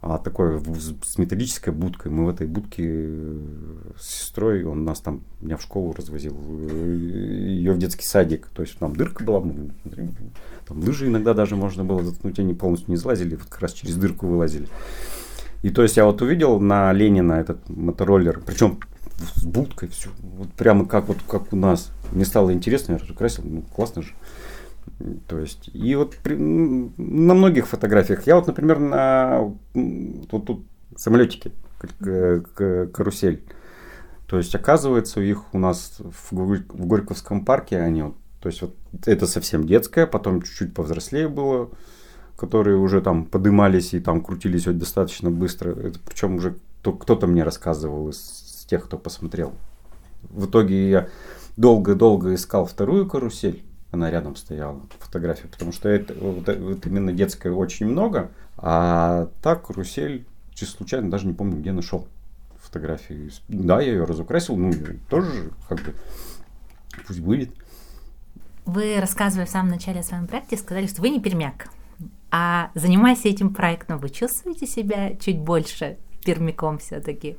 а 0.03 0.17
такой 0.17 0.59
с 1.03 1.17
металлической 1.19 1.69
будкой. 1.69 2.11
Мы 2.11 2.25
в 2.25 2.29
этой 2.29 2.47
будке 2.47 2.83
э, 2.87 3.37
с 3.99 4.21
сестрой, 4.21 4.63
он 4.63 4.83
нас 4.83 4.99
там, 4.99 5.21
меня 5.41 5.57
в 5.57 5.61
школу 5.61 5.93
развозил, 5.93 6.35
э, 6.43 6.95
ее 6.97 7.73
в 7.73 7.77
детский 7.77 8.05
садик. 8.05 8.47
То 8.47 8.63
есть 8.63 8.79
там 8.79 8.95
дырка 8.95 9.23
была, 9.23 9.41
там 10.67 10.79
лыжи 10.79 11.05
иногда 11.05 11.35
даже 11.35 11.55
можно 11.55 11.83
было 11.83 12.03
заткнуть, 12.03 12.39
они 12.39 12.55
полностью 12.55 12.89
не 12.89 12.97
залазили, 12.97 13.35
вот 13.35 13.45
как 13.45 13.61
раз 13.61 13.73
через 13.73 13.95
дырку 13.95 14.25
вылазили. 14.25 14.67
И 15.61 15.69
то 15.69 15.83
есть 15.83 15.97
я 15.97 16.05
вот 16.05 16.21
увидел 16.21 16.59
на 16.59 16.91
Ленина 16.91 17.33
этот 17.33 17.69
мотороллер, 17.69 18.41
причем 18.45 18.79
с 19.35 19.45
будкой, 19.45 19.89
все, 19.89 20.09
вот 20.19 20.51
прямо 20.53 20.85
как 20.85 21.07
вот 21.07 21.17
как 21.27 21.53
у 21.53 21.55
нас. 21.55 21.91
Мне 22.11 22.25
стало 22.25 22.51
интересно, 22.51 22.93
я 22.93 22.97
разукрасил, 22.97 23.43
ну 23.45 23.61
классно 23.61 24.01
же. 24.01 24.13
То 25.27 25.39
есть, 25.39 25.69
и 25.73 25.95
вот 25.95 26.15
при, 26.17 26.35
на 26.35 27.33
многих 27.33 27.67
фотографиях, 27.67 28.25
я 28.27 28.35
вот, 28.35 28.47
например, 28.47 28.79
на 28.79 29.53
вот 29.73 30.45
тут 30.45 30.65
самолетики, 30.95 31.51
карусель. 32.91 33.43
То 34.27 34.37
есть, 34.37 34.55
оказывается, 34.55 35.19
у 35.19 35.23
их 35.23 35.53
у 35.53 35.59
нас 35.59 35.97
в, 35.99 36.31
в 36.31 36.85
Горьковском 36.85 37.45
парке 37.45 37.79
они 37.79 38.03
вот, 38.03 38.15
то 38.39 38.49
есть, 38.49 38.61
вот 38.61 38.75
это 39.05 39.27
совсем 39.27 39.67
детское, 39.67 40.07
потом 40.07 40.41
чуть-чуть 40.41 40.73
повзрослее 40.73 41.27
было, 41.27 41.69
которые 42.41 42.77
уже 42.77 43.01
там 43.01 43.25
подымались 43.25 43.93
и 43.93 43.99
там 43.99 44.19
крутились 44.19 44.65
вот 44.65 44.79
достаточно 44.79 45.29
быстро. 45.29 45.69
Это, 45.69 45.99
причем 45.99 46.37
уже 46.37 46.55
кто-то 46.81 47.27
мне 47.27 47.43
рассказывал 47.43 48.09
из, 48.09 48.65
тех, 48.67 48.85
кто 48.85 48.97
посмотрел. 48.97 49.53
В 50.23 50.47
итоге 50.47 50.89
я 50.89 51.07
долго-долго 51.55 52.33
искал 52.33 52.65
вторую 52.65 53.07
карусель 53.07 53.63
она 53.91 54.09
рядом 54.09 54.37
стояла, 54.37 54.79
фотография, 54.99 55.49
потому 55.49 55.73
что 55.73 55.89
это, 55.89 56.13
вот, 56.13 56.47
вот 56.47 56.85
именно 56.85 57.11
детская 57.11 57.51
очень 57.51 57.87
много, 57.87 58.31
а 58.55 59.27
так 59.41 59.67
карусель, 59.67 60.25
чисто 60.53 60.77
случайно, 60.77 61.11
даже 61.11 61.27
не 61.27 61.33
помню, 61.33 61.57
где 61.57 61.73
нашел 61.73 62.07
фотографии. 62.61 63.29
Да, 63.49 63.81
я 63.81 63.91
ее 63.91 64.05
разукрасил, 64.05 64.55
ну, 64.55 64.71
тоже 65.09 65.51
как 65.67 65.79
бы 65.81 65.93
пусть 67.05 67.19
будет. 67.19 67.49
Вы 68.65 69.01
рассказывали 69.01 69.45
в 69.45 69.49
самом 69.49 69.71
начале 69.71 69.99
о 69.99 70.03
своем 70.03 70.25
проекте, 70.25 70.55
сказали, 70.55 70.87
что 70.87 71.01
вы 71.01 71.09
не 71.09 71.19
пермяк. 71.19 71.67
А 72.31 72.71
занимаясь 72.75 73.25
этим 73.25 73.53
проектом, 73.53 73.99
вы 73.99 74.09
чувствуете 74.09 74.65
себя 74.65 75.15
чуть 75.17 75.39
больше 75.39 75.97
пермяком 76.23 76.77
все-таки? 76.79 77.37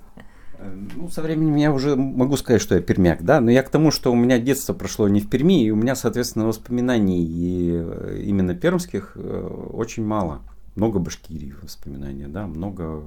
Э, 0.58 0.70
ну, 0.96 1.08
со 1.08 1.22
временем 1.22 1.56
я 1.56 1.72
уже 1.72 1.96
могу 1.96 2.36
сказать, 2.36 2.60
что 2.60 2.74
я 2.74 2.82
пермяк, 2.82 3.22
да, 3.22 3.40
но 3.40 3.50
я 3.50 3.62
к 3.62 3.70
тому, 3.70 3.90
что 3.90 4.12
у 4.12 4.14
меня 4.14 4.38
детство 4.38 4.74
прошло 4.74 5.08
не 5.08 5.20
в 5.20 5.30
Перми, 5.30 5.64
и 5.64 5.70
у 5.70 5.76
меня, 5.76 5.94
соответственно, 5.94 6.46
воспоминаний 6.46 7.24
и 7.24 7.70
э, 7.72 8.22
именно 8.24 8.54
пермских 8.54 9.12
э, 9.14 9.68
очень 9.72 10.04
мало. 10.04 10.40
Много 10.74 10.98
Башкирии 10.98 11.54
воспоминаний, 11.60 12.26
да, 12.28 12.46
много 12.46 13.02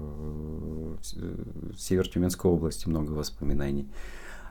Север-Тюменской 1.76 2.52
области, 2.52 2.88
много 2.88 3.12
воспоминаний. 3.12 3.88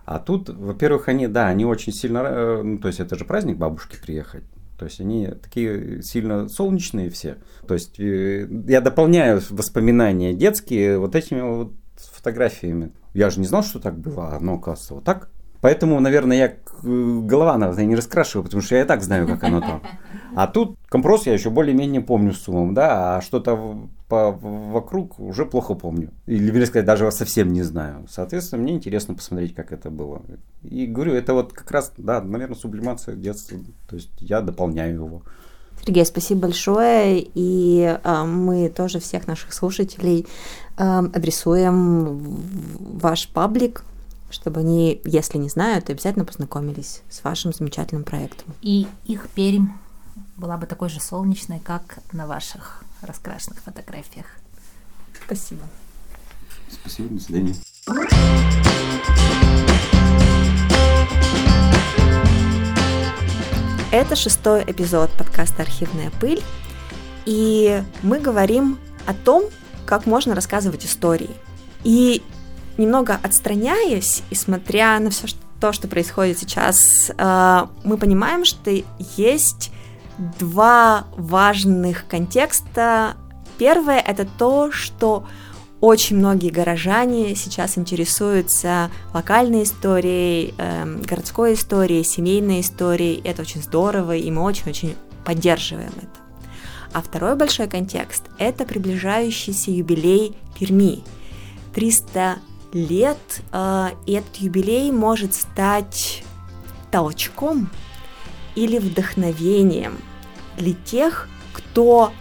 А 0.05 0.19
тут, 0.19 0.49
во-первых, 0.49 1.07
они, 1.07 1.29
да, 1.29 1.47
они 1.47 1.65
очень 1.65 1.93
сильно, 1.93 2.61
ну, 2.65 2.79
то 2.79 2.89
есть 2.89 2.99
это 2.99 3.17
же 3.17 3.25
праздник 3.25 3.57
бабушки 3.57 3.97
приехать, 4.05 4.43
то 4.77 4.87
есть 4.87 5.01
они 5.01 5.29
такие 5.29 6.03
сильно 6.03 6.49
солнечные 6.49 7.11
все. 7.11 7.37
То 7.67 7.75
есть 7.75 7.99
я 7.99 8.81
дополняю 8.81 9.41
воспоминания 9.51 10.35
детские 10.35 10.99
вот 10.99 11.15
этими 11.15 11.41
вот 11.41 11.75
фотографиями. 11.97 12.93
Я 13.13 13.31
же 13.31 13.41
не 13.41 13.47
знал, 13.47 13.63
что 13.63 13.79
так 13.79 13.99
было, 13.99 14.29
а 14.29 14.37
оно, 14.37 14.55
оказывается, 14.55 14.95
вот 14.95 15.05
так. 15.05 15.31
Поэтому, 15.65 15.99
наверное, 15.99 16.37
я 16.37 16.53
голова, 16.83 17.57
наверное, 17.57 17.87
не 17.87 17.97
раскрашиваю, 17.97 18.45
потому 18.45 18.63
что 18.63 18.75
я 18.75 18.83
и 18.83 18.85
так 18.85 19.03
знаю, 19.03 19.27
как 19.27 19.45
оно 19.45 19.63
там. 19.63 19.83
А 20.37 20.47
тут 20.47 20.77
компрос 20.91 21.25
я 21.25 21.33
еще 21.33 21.49
более-менее 21.49 22.03
помню 22.03 22.35
с 22.35 22.47
умом, 22.49 22.75
да, 22.75 23.17
а 23.17 23.23
что-то 23.23 23.89
по, 24.07 24.31
вокруг 24.31 25.19
уже 25.19 25.47
плохо 25.47 25.73
помню. 25.73 26.11
Или, 26.27 26.51
вернее 26.51 26.67
сказать, 26.67 26.85
даже 26.85 27.11
совсем 27.13 27.51
не 27.51 27.63
знаю. 27.63 28.07
Соответственно, 28.11 28.63
мне 28.63 28.75
интересно 28.75 29.15
посмотреть, 29.15 29.55
как 29.55 29.73
это 29.73 29.89
было. 29.89 30.21
И 30.63 30.85
говорю, 30.85 31.15
это 31.15 31.33
вот 31.33 31.55
как 31.55 31.71
раз, 31.71 31.93
да, 31.97 32.21
наверное, 32.21 32.57
сублимация 32.57 33.17
детства. 33.17 33.57
То 33.89 33.97
есть 33.97 34.11
я 34.19 34.43
дополняю 34.43 34.97
его. 34.97 35.23
Сергей, 35.83 36.05
спасибо 36.05 36.43
большое. 36.43 37.27
И 37.35 37.99
э, 38.05 38.25
мы 38.25 38.69
тоже 38.69 39.01
всех 39.01 39.27
наших 39.27 39.55
слушателей 39.55 40.27
э, 40.77 40.83
адресуем 40.83 42.19
ваш 43.01 43.29
паблик, 43.29 43.83
чтобы 44.35 44.61
они, 44.61 45.01
если 45.05 45.39
не 45.39 45.49
знают, 45.49 45.87
то 45.87 45.93
обязательно 45.93 46.25
познакомились 46.25 47.03
с 47.09 47.23
вашим 47.23 47.53
замечательным 47.53 48.05
проектом. 48.05 48.53
И 48.61 48.87
их 49.07 49.29
Пермь 49.31 49.69
была 50.37 50.57
бы 50.57 50.67
такой 50.67 50.89
же 50.89 51.01
солнечной, 51.01 51.61
как 51.61 52.01
на 52.13 52.27
ваших 52.27 52.85
раскрашенных 53.01 53.61
фотографиях. 53.61 54.27
Спасибо. 55.25 55.63
Спасибо, 56.69 57.15
до 57.15 57.21
свидания. 57.21 57.55
Это 63.93 64.17
шестой 64.17 64.65
эпизод 64.67 65.11
подкаста 65.13 65.63
«Архивная 65.63 66.11
пыль», 66.21 66.43
и 67.27 67.83
мы 68.03 68.19
говорим 68.19 68.79
о 69.07 69.15
том, 69.15 69.45
как 69.87 70.07
можно 70.07 70.35
рассказывать 70.35 70.85
истории. 70.85 71.31
И 71.85 72.23
немного 72.79 73.19
отстраняясь 73.23 74.23
и 74.31 74.35
смотря 74.35 74.99
на 74.99 75.11
все 75.11 75.29
то, 75.61 75.73
что 75.73 75.89
происходит 75.89 76.39
сейчас, 76.39 77.11
э, 77.17 77.67
мы 77.85 77.97
понимаем, 77.97 78.45
что 78.45 78.71
есть 79.17 79.71
два 80.39 81.07
важных 81.17 82.07
контекста. 82.07 83.17
Первое— 83.59 83.99
это 84.07 84.27
то, 84.39 84.71
что 84.71 85.27
очень 85.81 86.17
многие 86.17 86.51
горожане 86.51 87.35
сейчас 87.35 87.77
интересуются 87.77 88.91
локальной 89.13 89.65
историей, 89.65 90.55
э, 90.57 90.87
городской 91.07 91.55
историей, 91.55 92.05
семейной 92.05 92.61
историей. 92.61 93.21
Это 93.25 93.43
очень 93.43 93.63
здорово, 93.63 94.17
и 94.17 94.31
мы 94.31 94.43
очень-очень 94.43 94.97
поддерживаем 95.25 95.93
это. 95.97 96.25
А 96.93 97.03
второй 97.03 97.37
большой 97.37 97.69
контекст– 97.69 98.25
это 98.39 98.65
приближающийся 98.65 99.73
юбилей 99.73 100.37
Перми. 100.59 101.03
300 101.75 102.39
лет, 102.75 103.19
э, 103.53 103.91
и 104.05 104.13
этот 104.13 104.37
юбилей 104.37 104.91
может 104.93 105.33
стать 105.33 106.23
толчком 106.91 107.71
или 108.55 108.79
вдохновением 108.79 109.99
для 110.59 110.75
тех, 110.75 111.29
кто 111.53 112.13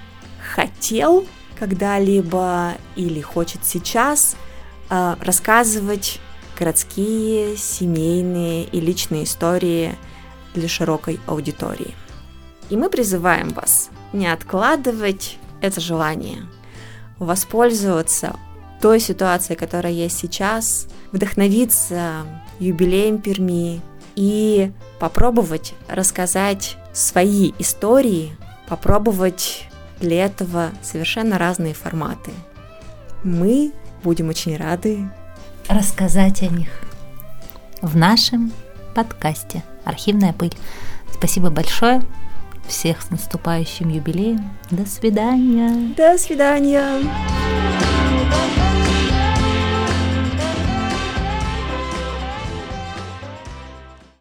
хотел 0.56 1.26
когда-либо 1.60 2.74
или 2.96 3.20
хочет 3.20 3.66
сейчас 3.66 4.36
э, 4.90 5.16
рассказывать 5.20 6.20
городские, 6.58 7.58
семейные 7.58 8.66
и 8.66 8.80
личные 8.80 9.24
истории 9.24 9.96
для 10.54 10.68
широкой 10.68 11.20
аудитории. 11.26 11.96
И 12.70 12.78
мы 12.78 12.90
призываем 12.90 13.50
вас 13.50 13.90
не 14.14 14.28
откладывать 14.28 15.38
это 15.62 15.82
желание, 15.82 16.44
воспользоваться 17.18 18.36
той 18.84 19.00
ситуацией, 19.00 19.58
которая 19.58 19.94
есть 19.94 20.18
сейчас, 20.20 20.88
вдохновиться 21.14 22.26
юбилеем 22.60 23.22
Перми 23.22 23.80
и 24.18 24.74
попробовать 25.00 25.74
рассказать 25.88 26.76
свои 26.92 27.54
истории, 27.60 28.36
попробовать 28.68 29.70
для 30.02 30.26
этого 30.26 30.72
совершенно 30.82 31.38
разные 31.38 31.74
форматы. 31.74 32.32
Мы 33.24 33.72
будем 34.04 34.28
очень 34.28 34.58
рады 34.58 35.10
рассказать 35.70 36.42
о 36.42 36.48
них 36.48 36.68
в 37.82 37.96
нашем 37.96 38.52
подкасте 38.96 39.64
«Архивная 39.86 40.34
пыль». 40.34 40.54
Спасибо 41.10 41.50
большое. 41.50 42.02
Всех 42.68 43.02
с 43.02 43.12
наступающим 43.12 43.88
юбилеем. 43.88 44.52
До 44.72 44.86
свидания. 44.86 45.94
До 45.96 46.18
свидания. 46.18 47.00